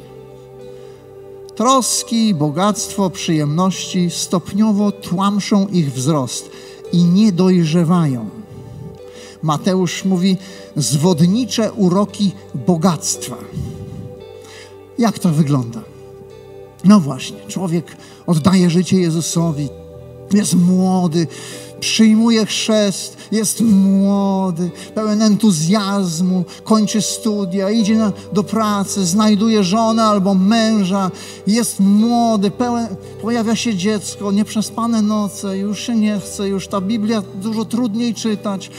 troski, 1.55 2.33
bogactwo, 2.33 3.09
przyjemności 3.09 4.09
stopniowo 4.09 4.91
tłamszą 4.91 5.67
ich 5.67 5.93
wzrost 5.93 6.49
i 6.93 7.03
nie 7.03 7.31
dojrzewają. 7.31 8.40
Mateusz 9.41 10.05
mówi 10.05 10.37
zwodnicze 10.75 11.73
uroki 11.73 12.31
bogactwa. 12.67 13.35
Jak 14.97 15.19
to 15.19 15.29
wygląda? 15.29 15.81
No 16.83 16.99
właśnie, 16.99 17.37
człowiek 17.47 17.97
oddaje 18.27 18.69
życie 18.69 18.99
Jezusowi, 18.99 19.69
jest 20.33 20.53
młody, 20.53 21.27
przyjmuje 21.79 22.45
chrzest, 22.45 23.17
jest 23.31 23.61
młody, 23.61 24.71
pełen 24.95 25.21
entuzjazmu, 25.21 26.45
kończy 26.63 27.01
studia, 27.01 27.69
idzie 27.69 27.95
na, 27.95 28.11
do 28.33 28.43
pracy, 28.43 29.05
znajduje 29.05 29.63
żonę 29.63 30.03
albo 30.03 30.33
męża, 30.35 31.11
jest 31.47 31.79
młody, 31.79 32.51
pełen, 32.51 32.87
pojawia 33.21 33.55
się 33.55 33.75
dziecko, 33.75 34.31
nieprzespane 34.31 35.01
noce, 35.01 35.57
już 35.57 35.79
się 35.79 35.95
nie 35.95 36.19
chce, 36.19 36.47
już 36.47 36.67
ta 36.67 36.81
Biblia 36.81 37.23
dużo 37.35 37.65
trudniej 37.65 38.13
czytać 38.13 38.71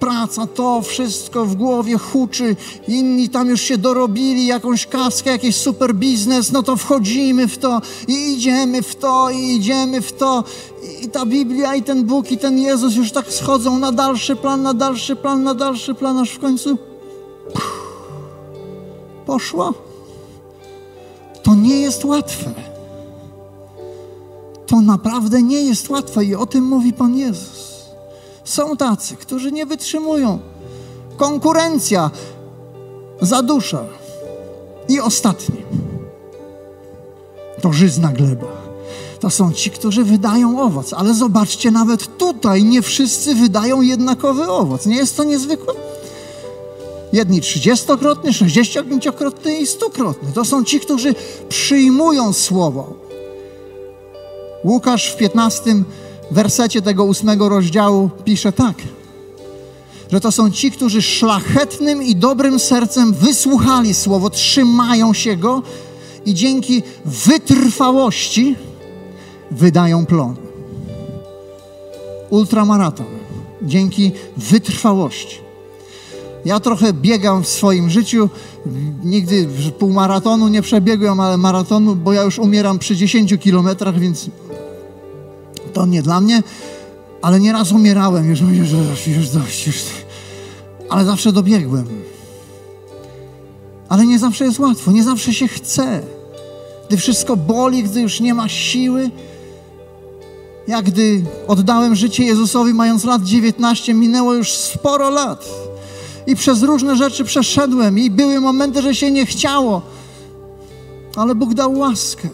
praca, 0.00 0.46
to 0.46 0.82
wszystko 0.82 1.46
w 1.46 1.54
głowie 1.54 1.98
huczy, 1.98 2.56
inni 2.88 3.28
tam 3.28 3.48
już 3.48 3.60
się 3.60 3.78
dorobili, 3.78 4.46
jakąś 4.46 4.86
kaskę, 4.86 5.30
jakiś 5.30 5.56
super 5.56 5.94
biznes, 5.94 6.52
no 6.52 6.62
to 6.62 6.76
wchodzimy 6.76 7.48
w 7.48 7.58
to 7.58 7.82
i 8.08 8.32
idziemy 8.32 8.82
w 8.82 8.96
to 8.96 9.30
i 9.30 9.56
idziemy 9.56 10.00
w 10.00 10.12
to. 10.12 10.44
I 11.02 11.08
ta 11.08 11.26
Biblia, 11.26 11.74
i 11.74 11.82
ten 11.82 12.04
Bóg, 12.04 12.32
i 12.32 12.38
ten 12.38 12.58
Jezus 12.58 12.94
już 12.94 13.12
tak 13.12 13.32
schodzą 13.32 13.78
na 13.78 13.92
dalszy 13.92 14.36
plan, 14.36 14.62
na 14.62 14.74
dalszy 14.74 15.16
plan, 15.16 15.42
na 15.42 15.54
dalszy 15.54 15.94
plan, 15.94 16.18
aż 16.18 16.30
w 16.30 16.38
końcu 16.38 16.78
poszło. 19.26 19.74
To 21.42 21.54
nie 21.54 21.80
jest 21.80 22.04
łatwe. 22.04 22.54
To 24.66 24.80
naprawdę 24.80 25.42
nie 25.42 25.62
jest 25.62 25.88
łatwe 25.88 26.24
i 26.24 26.34
o 26.34 26.46
tym 26.46 26.64
mówi 26.64 26.92
Pan 26.92 27.16
Jezus. 27.16 27.69
Są 28.50 28.76
tacy, 28.76 29.16
którzy 29.16 29.52
nie 29.52 29.66
wytrzymują. 29.66 30.38
Konkurencja 31.16 32.10
zadusza. 33.20 33.84
I 34.88 35.00
ostatni. 35.00 35.56
To 37.60 37.72
żyzna 37.72 38.08
gleba. 38.08 38.46
To 39.20 39.30
są 39.30 39.52
ci, 39.52 39.70
którzy 39.70 40.04
wydają 40.04 40.62
owoc. 40.62 40.92
Ale 40.92 41.14
zobaczcie, 41.14 41.70
nawet 41.70 42.18
tutaj 42.18 42.64
nie 42.64 42.82
wszyscy 42.82 43.34
wydają 43.34 43.82
jednakowy 43.82 44.50
owoc. 44.50 44.86
Nie 44.86 44.96
jest 44.96 45.16
to 45.16 45.24
niezwykłe? 45.24 45.74
Jedni 47.12 47.40
trzydziestokrotny, 47.40 48.32
sześćdziesięciokrotny 48.32 49.58
i 49.58 49.66
stukrotny. 49.66 50.32
To 50.32 50.44
są 50.44 50.64
ci, 50.64 50.80
którzy 50.80 51.14
przyjmują 51.48 52.32
słowo. 52.32 52.94
Łukasz 54.64 55.12
w 55.12 55.16
15 55.16 55.74
wersecie 56.30 56.82
tego 56.82 57.04
ósmego 57.04 57.48
rozdziału 57.48 58.10
pisze 58.24 58.52
tak, 58.52 58.74
że 60.12 60.20
to 60.20 60.32
są 60.32 60.50
ci, 60.50 60.70
którzy 60.70 61.02
szlachetnym 61.02 62.02
i 62.02 62.16
dobrym 62.16 62.58
sercem 62.58 63.12
wysłuchali 63.12 63.94
słowo, 63.94 64.30
trzymają 64.30 65.12
się 65.12 65.36
go 65.36 65.62
i 66.26 66.34
dzięki 66.34 66.82
wytrwałości 67.04 68.56
wydają 69.50 70.06
plon. 70.06 70.36
Ultramaraton. 72.30 73.06
Dzięki 73.62 74.12
wytrwałości. 74.36 75.38
Ja 76.44 76.60
trochę 76.60 76.92
biegam 76.92 77.44
w 77.44 77.48
swoim 77.48 77.90
życiu. 77.90 78.28
Nigdy 79.04 79.48
półmaratonu 79.78 80.48
nie 80.48 80.62
przebiegłem, 80.62 81.20
ale 81.20 81.36
maratonu, 81.36 81.96
bo 81.96 82.12
ja 82.12 82.22
już 82.22 82.38
umieram 82.38 82.78
przy 82.78 82.96
10 82.96 83.34
kilometrach, 83.40 83.98
więc 83.98 84.30
to 85.70 85.86
nie 85.86 86.02
dla 86.02 86.20
mnie, 86.20 86.42
ale 87.22 87.40
nieraz 87.40 87.72
umierałem, 87.72 88.30
już, 88.30 88.40
już, 88.40 88.70
już, 88.70 89.06
już 89.06 89.28
dość, 89.28 89.66
już. 89.66 89.76
Ale 90.88 91.04
zawsze 91.04 91.32
dobiegłem. 91.32 91.86
Ale 93.88 94.06
nie 94.06 94.18
zawsze 94.18 94.44
jest 94.44 94.58
łatwo, 94.58 94.92
nie 94.92 95.04
zawsze 95.04 95.34
się 95.34 95.48
chce. 95.48 96.02
Gdy 96.88 96.96
wszystko 96.96 97.36
boli, 97.36 97.82
gdy 97.82 98.00
już 98.00 98.20
nie 98.20 98.34
ma 98.34 98.48
siły, 98.48 99.10
Jak 100.68 100.84
gdy 100.84 101.24
oddałem 101.48 101.94
życie 101.94 102.24
Jezusowi, 102.24 102.74
mając 102.74 103.04
lat 103.04 103.22
19, 103.22 103.94
minęło 103.94 104.34
już 104.34 104.52
sporo 104.52 105.10
lat. 105.10 105.48
I 106.26 106.36
przez 106.36 106.62
różne 106.62 106.96
rzeczy 106.96 107.24
przeszedłem, 107.24 107.98
i 107.98 108.10
były 108.10 108.40
momenty, 108.40 108.82
że 108.82 108.94
się 108.94 109.10
nie 109.10 109.26
chciało. 109.26 109.82
Ale 111.16 111.34
Bóg 111.34 111.54
dał 111.54 111.78
łaskę, 111.78 112.28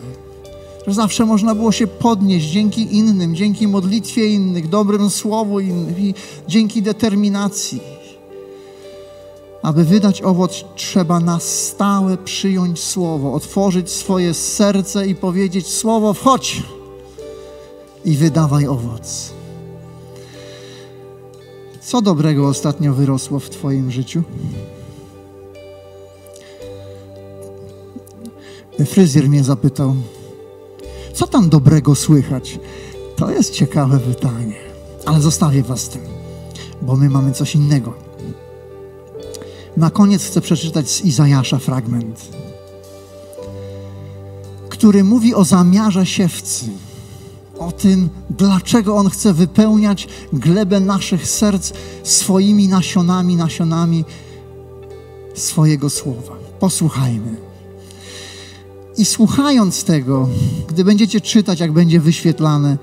że 0.86 0.94
zawsze 0.94 1.26
można 1.26 1.54
było 1.54 1.72
się 1.72 1.86
podnieść 1.86 2.46
dzięki 2.46 2.96
innym, 2.96 3.36
dzięki 3.36 3.68
modlitwie 3.68 4.26
innych, 4.26 4.68
dobrym 4.68 5.10
słowu 5.10 5.60
innych 5.60 5.98
i 5.98 6.14
dzięki 6.48 6.82
determinacji. 6.82 7.80
Aby 9.62 9.84
wydać 9.84 10.22
owoc, 10.22 10.64
trzeba 10.76 11.20
na 11.20 11.40
stałe 11.40 12.16
przyjąć 12.16 12.80
słowo, 12.80 13.34
otworzyć 13.34 13.90
swoje 13.90 14.34
serce 14.34 15.06
i 15.06 15.14
powiedzieć: 15.14 15.66
Słowo, 15.66 16.14
wchodź 16.14 16.62
i 18.04 18.16
wydawaj 18.16 18.66
owoc. 18.66 19.32
Co 21.82 22.02
dobrego 22.02 22.48
ostatnio 22.48 22.94
wyrosło 22.94 23.38
w 23.38 23.50
Twoim 23.50 23.90
życiu? 23.90 24.22
Fryzjer 28.86 29.28
mnie 29.28 29.44
zapytał, 29.44 29.94
co 31.16 31.26
tam 31.26 31.48
dobrego 31.48 31.94
słychać? 31.94 32.58
To 33.16 33.30
jest 33.30 33.52
ciekawe 33.52 33.98
pytanie, 33.98 34.56
ale 35.06 35.20
zostawię 35.20 35.62
Was 35.62 35.80
z 35.80 35.88
tym, 35.88 36.02
bo 36.82 36.96
my 36.96 37.10
mamy 37.10 37.32
coś 37.32 37.54
innego. 37.54 37.94
Na 39.76 39.90
koniec 39.90 40.24
chcę 40.24 40.40
przeczytać 40.40 40.90
z 40.90 41.04
Izajasza 41.04 41.58
fragment, 41.58 42.28
który 44.68 45.04
mówi 45.04 45.34
o 45.34 45.44
zamiarze 45.44 46.06
siewcy, 46.06 46.66
o 47.58 47.72
tym, 47.72 48.08
dlaczego 48.30 48.96
on 48.96 49.10
chce 49.10 49.32
wypełniać 49.32 50.08
glebę 50.32 50.80
naszych 50.80 51.26
serc 51.26 51.72
swoimi 52.02 52.68
nasionami, 52.68 53.36
nasionami 53.36 54.04
swojego 55.34 55.90
słowa. 55.90 56.32
Posłuchajmy. 56.60 57.45
I 58.98 59.04
słuchając 59.04 59.84
tego, 59.84 60.28
gdy 60.68 60.84
będziecie 60.84 61.20
czytać, 61.20 61.60
jak 61.60 61.72
będzie 61.72 62.00
wyświetlane, 62.00 62.78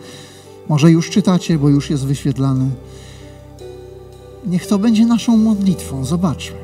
może 0.70 0.92
już 0.92 1.10
czytacie, 1.10 1.60
bo 1.60 1.70
już 1.70 1.90
jest 1.90 2.06
wyświetlane, 2.06 2.70
niech 4.46 4.68
to 4.68 4.80
będzie 4.80 5.06
naszą 5.06 5.38
modlitwą. 5.38 6.06
Zobaczmy. 6.06 6.58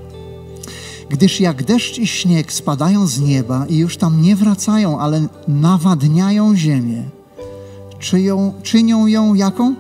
Gdyż 1.09 1.39
jak 1.39 1.63
deszcz 1.63 1.97
i 1.97 2.07
śnieg 2.07 2.53
spadają 2.53 3.07
z 3.07 3.19
nieba 3.19 3.65
i 3.65 3.77
już 3.77 3.97
tam 3.97 4.21
nie 4.21 4.35
wracają, 4.35 4.99
ale 4.99 5.27
nawadniają 5.47 6.55
ziemię, 6.55 7.03
czyją, 7.99 8.53
czynią 8.63 9.07
ją 9.07 9.33
jaką? 9.33 9.75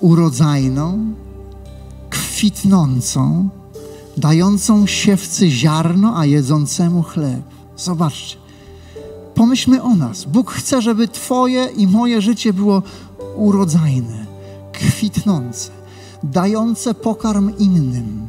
Urodzajną, 0.00 1.14
kwitnącą, 2.10 3.48
dającą 4.16 4.86
siewcy 4.86 5.50
ziarno, 5.50 6.18
a 6.18 6.26
jedzącemu 6.26 7.02
chleb. 7.02 7.57
Zobaczcie. 7.78 8.36
Pomyślmy 9.34 9.82
o 9.82 9.94
nas. 9.94 10.24
Bóg 10.24 10.50
chce, 10.50 10.82
żeby 10.82 11.08
Twoje 11.08 11.64
i 11.76 11.86
moje 11.86 12.20
życie 12.20 12.52
było 12.52 12.82
urodzajne, 13.36 14.26
kwitnące, 14.72 15.70
dające 16.22 16.94
pokarm 16.94 17.58
innym, 17.58 18.28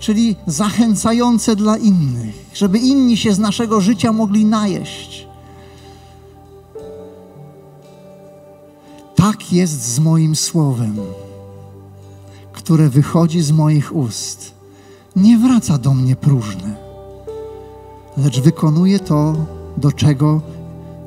czyli 0.00 0.36
zachęcające 0.46 1.56
dla 1.56 1.76
innych, 1.76 2.50
żeby 2.54 2.78
inni 2.78 3.16
się 3.16 3.32
z 3.32 3.38
naszego 3.38 3.80
życia 3.80 4.12
mogli 4.12 4.44
najeść. 4.44 5.26
Tak 9.14 9.52
jest 9.52 9.82
z 9.82 9.98
moim 9.98 10.36
słowem, 10.36 10.96
które 12.52 12.88
wychodzi 12.88 13.40
z 13.40 13.50
moich 13.50 13.96
ust. 13.96 14.54
Nie 15.16 15.38
wraca 15.38 15.78
do 15.78 15.94
mnie 15.94 16.16
próżne, 16.16 16.83
lecz 18.16 18.40
wykonuje 18.40 19.00
to, 19.00 19.34
do 19.76 19.92
czego, 19.92 20.40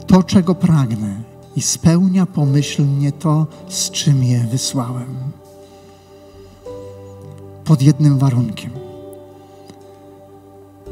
to, 0.08 0.24
czego 0.24 0.55
pragnę 0.55 1.22
i 1.55 1.62
spełnia 1.62 2.26
pomyślnie 2.26 3.12
to, 3.12 3.47
z 3.68 3.91
czym 3.91 4.24
je 4.24 4.39
wysłałem. 4.39 5.16
Pod 7.66 7.82
jednym 7.82 8.18
warunkiem, 8.18 8.72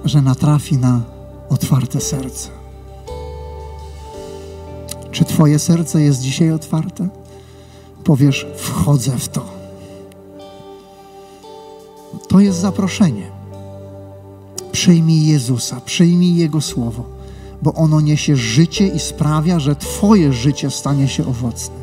że 0.06 0.22
natrafi 0.22 0.78
na 0.78 1.02
otwarte 1.50 2.02
serce. 2.02 2.50
Czy 5.12 5.26
Twoje 5.26 5.60
serce 5.60 6.02
jest 6.02 6.22
dzisiaj 6.22 6.52
otwarte? 6.52 7.08
Powiesz, 8.04 8.48
wchodzę 8.58 9.12
w 9.12 9.30
to. 9.30 9.46
To 12.28 12.40
jest 12.40 12.60
zaproszenie. 12.60 13.35
Przyjmij 14.76 15.28
Jezusa, 15.28 15.82
przyjmij 15.82 16.36
Jego 16.36 16.62
słowo, 16.62 17.06
bo 17.62 17.74
ono 17.74 18.02
niesie 18.02 18.36
życie 18.36 18.88
i 18.88 19.00
sprawia, 19.00 19.60
że 19.60 19.76
Twoje 19.76 20.34
życie 20.34 20.72
stanie 20.72 21.08
się 21.08 21.28
owocne. 21.28 21.76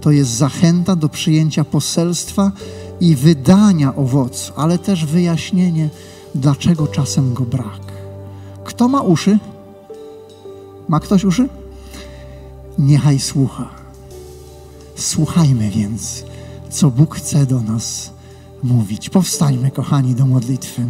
To 0.00 0.10
jest 0.10 0.30
zachęta 0.30 0.96
do 0.96 1.08
przyjęcia 1.08 1.64
poselstwa 1.64 2.52
i 3.00 3.16
wydania 3.16 3.96
owocu, 3.96 4.52
ale 4.56 4.78
też 4.78 5.04
wyjaśnienie, 5.04 5.88
dlaczego 6.34 6.86
czasem 6.86 7.34
go 7.34 7.44
brak. 7.44 7.92
Kto 8.64 8.88
ma 8.88 9.00
uszy? 9.00 9.38
Ma 10.88 11.00
ktoś 11.00 11.24
uszy? 11.24 11.48
niechaj 12.78 13.18
słucha. 13.18 13.68
Słuchajmy 14.96 15.70
więc, 15.70 16.24
co 16.70 16.90
Bóg 16.90 17.16
chce 17.16 17.46
do 17.46 17.60
nas 17.60 18.10
mówić. 18.62 19.10
Powstańmy, 19.10 19.70
kochani, 19.70 20.14
do 20.14 20.26
modlitwy. 20.26 20.86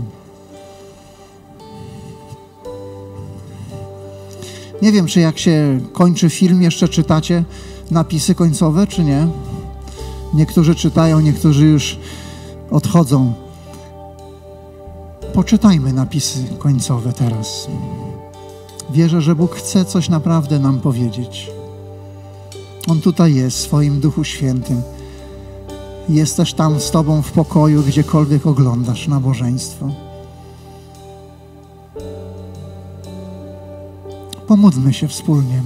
Nie 4.82 4.92
wiem, 4.92 5.06
czy 5.06 5.20
jak 5.20 5.38
się 5.38 5.80
kończy 5.92 6.30
film, 6.30 6.62
jeszcze 6.62 6.88
czytacie 6.88 7.44
napisy 7.90 8.34
końcowe, 8.34 8.86
czy 8.86 9.04
nie. 9.04 9.28
Niektórzy 10.34 10.74
czytają, 10.74 11.20
niektórzy 11.20 11.66
już 11.66 11.98
odchodzą. 12.70 13.32
Poczytajmy 15.32 15.92
napisy 15.92 16.44
końcowe 16.58 17.12
teraz. 17.12 17.66
Wierzę, 18.90 19.20
że 19.20 19.34
Bóg 19.34 19.54
chce 19.54 19.84
coś 19.84 20.08
naprawdę 20.08 20.58
nam 20.58 20.80
powiedzieć. 20.80 21.50
On 22.88 23.00
tutaj 23.00 23.34
jest, 23.34 23.56
w 23.56 23.60
swoim 23.60 24.00
Duchu 24.00 24.24
Świętym. 24.24 24.82
Jest 26.08 26.36
też 26.36 26.54
tam 26.54 26.80
z 26.80 26.90
Tobą 26.90 27.22
w 27.22 27.32
pokoju, 27.32 27.82
gdziekolwiek 27.82 28.46
oglądasz 28.46 29.08
nabożeństwo. 29.08 30.09
Pomódlmy 34.50 34.92
się 34.92 35.08
wspólnie. 35.08 35.62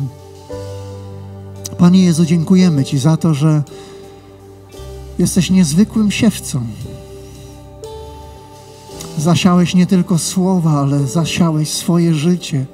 Panie 1.78 2.04
Jezu, 2.04 2.24
dziękujemy 2.24 2.84
Ci 2.84 2.98
za 2.98 3.16
to, 3.16 3.34
że 3.34 3.62
jesteś 5.18 5.50
niezwykłym 5.50 6.10
siewcą. 6.10 6.66
Zasiałeś 9.18 9.74
nie 9.74 9.86
tylko 9.86 10.18
słowa, 10.18 10.70
ale 10.70 11.06
zasiałeś 11.06 11.72
swoje 11.72 12.14
życie, 12.14 12.66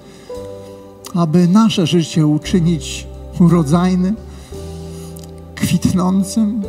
aby 1.14 1.48
nasze 1.48 1.86
życie 1.86 2.26
uczynić 2.26 3.06
urodzajnym 3.40 4.16
kwitnącym 5.54 6.62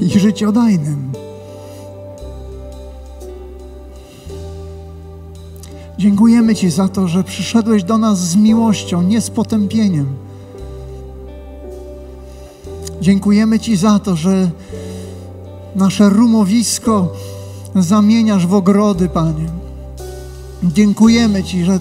i 0.00 0.18
życiodajnym. 0.18 1.12
Dziękujemy 5.98 6.54
Ci 6.54 6.70
za 6.70 6.88
to, 6.88 7.08
że 7.08 7.24
przyszedłeś 7.24 7.84
do 7.84 7.98
nas 7.98 8.18
z 8.18 8.36
miłością, 8.36 9.02
nie 9.02 9.20
z 9.20 9.30
potępieniem. 9.30 10.06
Dziękujemy 13.00 13.60
Ci 13.60 13.76
za 13.76 13.98
to, 13.98 14.16
że 14.16 14.50
nasze 15.76 16.08
rumowisko 16.08 17.12
zamieniasz 17.76 18.46
w 18.46 18.54
ogrody, 18.54 19.08
Panie. 19.08 19.46
Dziękujemy 20.62 21.44
Ci, 21.44 21.64
że 21.64 21.80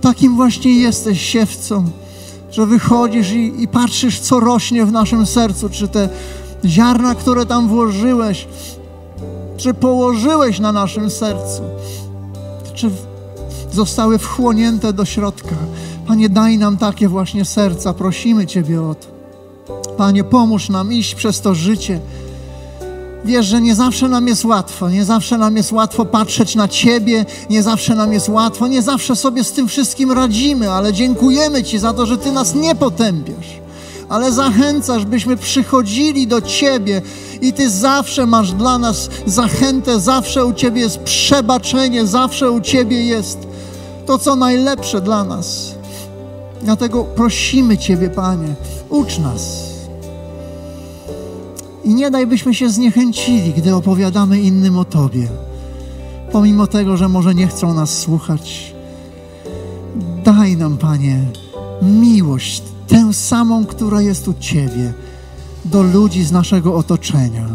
takim 0.00 0.36
właśnie 0.36 0.80
jesteś 0.80 1.22
siewcą 1.22 1.84
że 2.56 2.66
wychodzisz 2.66 3.32
i, 3.32 3.62
i 3.62 3.68
patrzysz, 3.68 4.20
co 4.20 4.40
rośnie 4.40 4.86
w 4.86 4.92
naszym 4.92 5.26
sercu, 5.26 5.68
czy 5.68 5.88
te 5.88 6.08
ziarna, 6.64 7.14
które 7.14 7.46
tam 7.46 7.68
włożyłeś, 7.68 8.48
czy 9.56 9.74
położyłeś 9.74 10.60
na 10.60 10.72
naszym 10.72 11.10
sercu, 11.10 11.62
czy 12.74 12.90
zostały 13.76 14.18
wchłonięte 14.18 14.92
do 14.92 15.04
środka. 15.04 15.56
Panie, 16.06 16.28
daj 16.28 16.58
nam 16.58 16.76
takie 16.76 17.08
właśnie 17.08 17.44
serca, 17.44 17.94
prosimy 17.94 18.46
Ciebie 18.46 18.82
o 18.82 18.94
to. 18.94 19.06
Panie, 19.96 20.24
pomóż 20.24 20.68
nam 20.68 20.92
iść 20.92 21.14
przez 21.14 21.40
to 21.40 21.54
życie. 21.54 22.00
Wiesz, 23.24 23.46
że 23.46 23.60
nie 23.60 23.74
zawsze 23.74 24.08
nam 24.08 24.28
jest 24.28 24.44
łatwo, 24.44 24.90
nie 24.90 25.04
zawsze 25.04 25.38
nam 25.38 25.56
jest 25.56 25.72
łatwo 25.72 26.04
patrzeć 26.04 26.54
na 26.54 26.68
Ciebie, 26.68 27.24
nie 27.50 27.62
zawsze 27.62 27.94
nam 27.94 28.12
jest 28.12 28.28
łatwo, 28.28 28.66
nie 28.66 28.82
zawsze 28.82 29.16
sobie 29.16 29.44
z 29.44 29.52
tym 29.52 29.68
wszystkim 29.68 30.12
radzimy, 30.12 30.70
ale 30.70 30.92
dziękujemy 30.92 31.64
Ci 31.64 31.78
za 31.78 31.92
to, 31.92 32.06
że 32.06 32.18
Ty 32.18 32.32
nas 32.32 32.54
nie 32.54 32.74
potępiasz, 32.74 33.60
ale 34.08 34.32
zachęcasz, 34.32 35.04
byśmy 35.04 35.36
przychodzili 35.36 36.26
do 36.26 36.40
Ciebie 36.40 37.02
i 37.40 37.52
Ty 37.52 37.70
zawsze 37.70 38.26
masz 38.26 38.52
dla 38.52 38.78
nas 38.78 39.10
zachętę, 39.26 40.00
zawsze 40.00 40.44
u 40.44 40.52
Ciebie 40.52 40.80
jest 40.80 40.98
przebaczenie, 40.98 42.06
zawsze 42.06 42.50
u 42.50 42.60
Ciebie 42.60 43.04
jest 43.04 43.55
to, 44.06 44.18
co 44.18 44.36
najlepsze 44.36 45.00
dla 45.00 45.24
nas. 45.24 45.74
Dlatego 46.62 47.04
prosimy 47.04 47.78
Ciebie, 47.78 48.10
Panie, 48.10 48.54
ucz 48.88 49.18
nas. 49.18 49.66
I 51.84 51.94
nie 51.94 52.10
daj, 52.10 52.26
byśmy 52.26 52.54
się 52.54 52.70
zniechęcili, 52.70 53.52
gdy 53.52 53.74
opowiadamy 53.74 54.40
innym 54.40 54.78
o 54.78 54.84
Tobie. 54.84 55.28
Pomimo 56.32 56.66
tego, 56.66 56.96
że 56.96 57.08
może 57.08 57.34
nie 57.34 57.46
chcą 57.46 57.74
nas 57.74 57.98
słuchać. 57.98 58.74
Daj 60.24 60.56
nam, 60.56 60.76
Panie, 60.76 61.20
miłość, 61.82 62.62
tę 62.88 63.12
samą, 63.12 63.66
która 63.66 64.00
jest 64.00 64.28
u 64.28 64.34
Ciebie, 64.34 64.92
do 65.64 65.82
ludzi 65.82 66.24
z 66.24 66.32
naszego 66.32 66.74
otoczenia. 66.74 67.46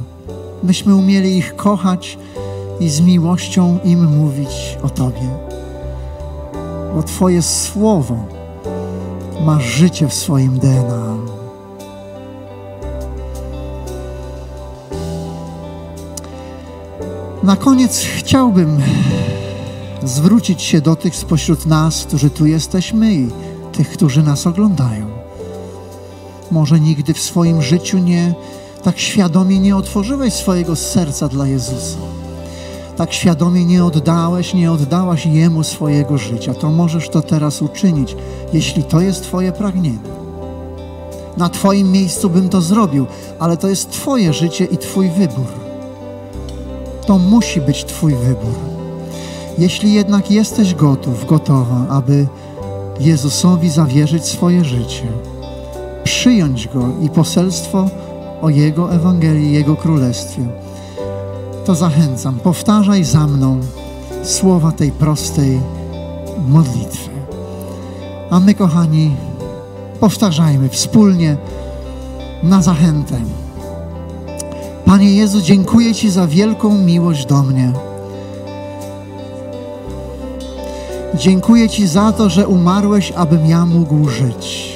Byśmy 0.64 0.96
umieli 0.96 1.38
ich 1.38 1.56
kochać 1.56 2.18
i 2.80 2.90
z 2.90 3.02
miłością 3.02 3.80
im 3.84 4.18
mówić 4.18 4.78
o 4.84 4.90
Tobie. 4.90 5.51
Bo 6.96 7.04
Twoje 7.04 7.42
słowo 7.42 8.16
ma 9.46 9.60
życie 9.60 10.08
w 10.08 10.14
swoim 10.14 10.60
DNA. 10.60 11.16
Na 17.44 17.56
koniec 17.56 18.06
chciałbym 18.18 18.82
zwrócić 20.04 20.62
się 20.62 20.82
do 20.82 20.96
tych 20.96 21.16
spośród 21.16 21.66
nas, 21.66 22.06
którzy 22.06 22.30
tu 22.30 22.46
jesteśmy 22.46 23.14
i 23.14 23.30
tych, 23.72 23.90
którzy 23.90 24.24
nas 24.24 24.48
oglądają. 24.48 25.06
Może 26.52 26.80
nigdy 26.80 27.14
w 27.14 27.20
swoim 27.20 27.62
życiu 27.62 27.98
nie 27.98 28.34
tak 28.84 29.00
świadomie 29.00 29.60
nie 29.60 29.76
otworzyłeś 29.76 30.34
swojego 30.34 30.76
serca 30.76 31.28
dla 31.28 31.48
Jezusa. 31.48 31.98
Tak 32.98 33.14
świadomie 33.14 33.66
nie 33.66 33.86
oddałeś, 33.86 34.54
nie 34.54 34.72
oddałaś 34.72 35.26
Jemu 35.26 35.64
swojego 35.64 36.18
życia. 36.18 36.54
To 36.54 36.72
możesz 36.72 37.10
to 37.10 37.22
teraz 37.22 37.62
uczynić, 37.62 38.16
jeśli 38.54 38.84
to 38.84 39.02
jest 39.02 39.24
Twoje 39.24 39.52
pragnienie. 39.52 40.22
Na 41.38 41.50
Twoim 41.50 41.92
miejscu 41.92 42.30
bym 42.30 42.50
to 42.50 42.62
zrobił, 42.62 43.06
ale 43.40 43.58
to 43.58 43.68
jest 43.68 43.92
Twoje 43.92 44.34
życie 44.34 44.66
i 44.66 44.78
Twój 44.78 45.10
wybór. 45.10 45.46
To 47.06 47.18
musi 47.18 47.62
być 47.62 47.86
Twój 47.86 48.16
wybór. 48.16 48.54
Jeśli 49.58 49.94
jednak 49.94 50.32
jesteś 50.32 50.76
gotów, 50.76 51.26
gotowa, 51.26 51.86
aby 51.90 52.28
Jezusowi 53.00 53.70
zawierzyć 53.70 54.26
swoje 54.26 54.66
życie, 54.66 55.08
przyjąć 56.04 56.68
Go 56.68 56.90
i 57.02 57.10
poselstwo 57.10 57.90
o 58.42 58.50
Jego 58.50 58.94
Ewangelii, 58.94 59.54
Jego 59.54 59.76
Królestwie, 59.76 60.42
to 61.66 61.76
zachęcam, 61.76 62.40
powtarzaj 62.40 63.04
za 63.04 63.28
mną 63.28 63.60
słowa 64.24 64.72
tej 64.72 64.92
prostej 64.92 65.60
modlitwy. 66.48 67.10
A 68.30 68.40
my, 68.40 68.56
kochani, 68.56 69.16
powtarzajmy 70.00 70.70
wspólnie 70.70 71.38
na 72.44 72.62
zachętę. 72.62 73.16
Panie 74.86 75.16
Jezu, 75.16 75.42
dziękuję 75.42 75.96
Ci 75.96 76.10
za 76.10 76.28
wielką 76.28 76.78
miłość 76.78 77.26
do 77.26 77.44
mnie. 77.44 77.74
Dziękuję 81.16 81.70
Ci 81.70 81.88
za 81.88 82.12
to, 82.12 82.30
że 82.30 82.48
umarłeś, 82.48 83.12
abym 83.12 83.46
ja 83.46 83.66
mógł 83.66 84.10
żyć. 84.10 84.74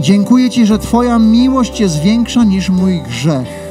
Dziękuję 0.00 0.50
Ci, 0.50 0.66
że 0.66 0.78
Twoja 0.78 1.18
miłość 1.18 1.80
jest 1.80 2.00
większa 2.00 2.44
niż 2.44 2.70
mój 2.70 3.02
grzech. 3.02 3.65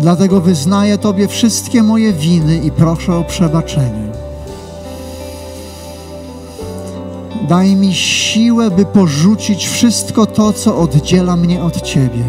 Dlatego 0.00 0.40
wyznaję 0.40 0.98
Tobie 0.98 1.28
wszystkie 1.28 1.82
moje 1.82 2.12
winy 2.12 2.56
i 2.58 2.70
proszę 2.70 3.16
o 3.16 3.24
przebaczenie. 3.24 4.08
Daj 7.48 7.76
mi 7.76 7.94
siłę, 7.94 8.70
by 8.70 8.84
porzucić 8.84 9.68
wszystko 9.68 10.26
to, 10.26 10.52
co 10.52 10.78
oddziela 10.78 11.36
mnie 11.36 11.62
od 11.62 11.82
Ciebie. 11.82 12.24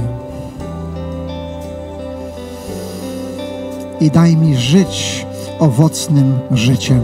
I 4.01 4.11
daj 4.11 4.37
mi 4.37 4.57
żyć 4.57 5.25
owocnym 5.59 6.39
życiem. 6.51 7.01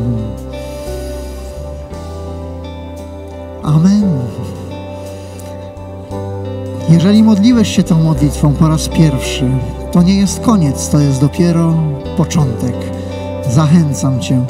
Amen. 3.63 4.20
Jeżeli 6.89 7.24
modliłeś 7.24 7.76
się 7.76 7.84
tą 7.84 8.03
modlitwą 8.03 8.53
po 8.53 8.68
raz 8.68 8.88
pierwszy, 8.88 9.45
to 9.91 10.01
nie 10.01 10.17
jest 10.17 10.39
koniec, 10.39 10.89
to 10.89 10.99
jest 10.99 11.21
dopiero 11.21 11.73
początek. 12.17 12.75
Zachęcam 13.49 14.19
Cię. 14.19 14.45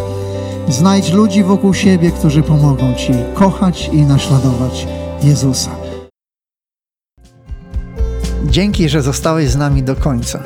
Znajdź 0.70 1.14
ludzi 1.14 1.44
wokół 1.44 1.74
siebie, 1.74 2.12
którzy 2.12 2.44
pomogą 2.44 2.94
Ci 2.94 3.14
kochać 3.34 3.90
i 3.94 4.02
naśladować 4.02 4.88
Jezusa. 5.24 5.72
Dzięki, 8.46 8.90
że 8.90 9.02
zostałeś 9.02 9.50
z 9.50 9.56
nami 9.56 9.84
do 9.84 9.96
końca. 9.96 10.40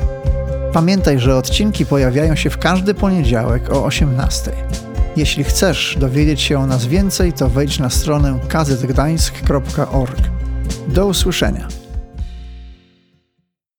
Pamiętaj, 0.72 1.18
że 1.18 1.36
odcinki 1.36 1.86
pojawiają 1.86 2.36
się 2.36 2.50
w 2.50 2.58
każdy 2.58 2.94
poniedziałek 2.94 3.72
o 3.72 3.84
18. 3.84 4.52
Jeśli 5.16 5.44
chcesz 5.44 5.96
dowiedzieć 6.00 6.40
się 6.40 6.58
o 6.58 6.66
nas 6.66 6.86
więcej, 6.86 7.32
to 7.32 7.48
wejdź 7.48 7.78
na 7.78 7.90
stronę 7.90 8.38
kazetgdańsk.org. 8.48 10.20
Do 10.88 11.06
usłyszenia. 11.06 11.81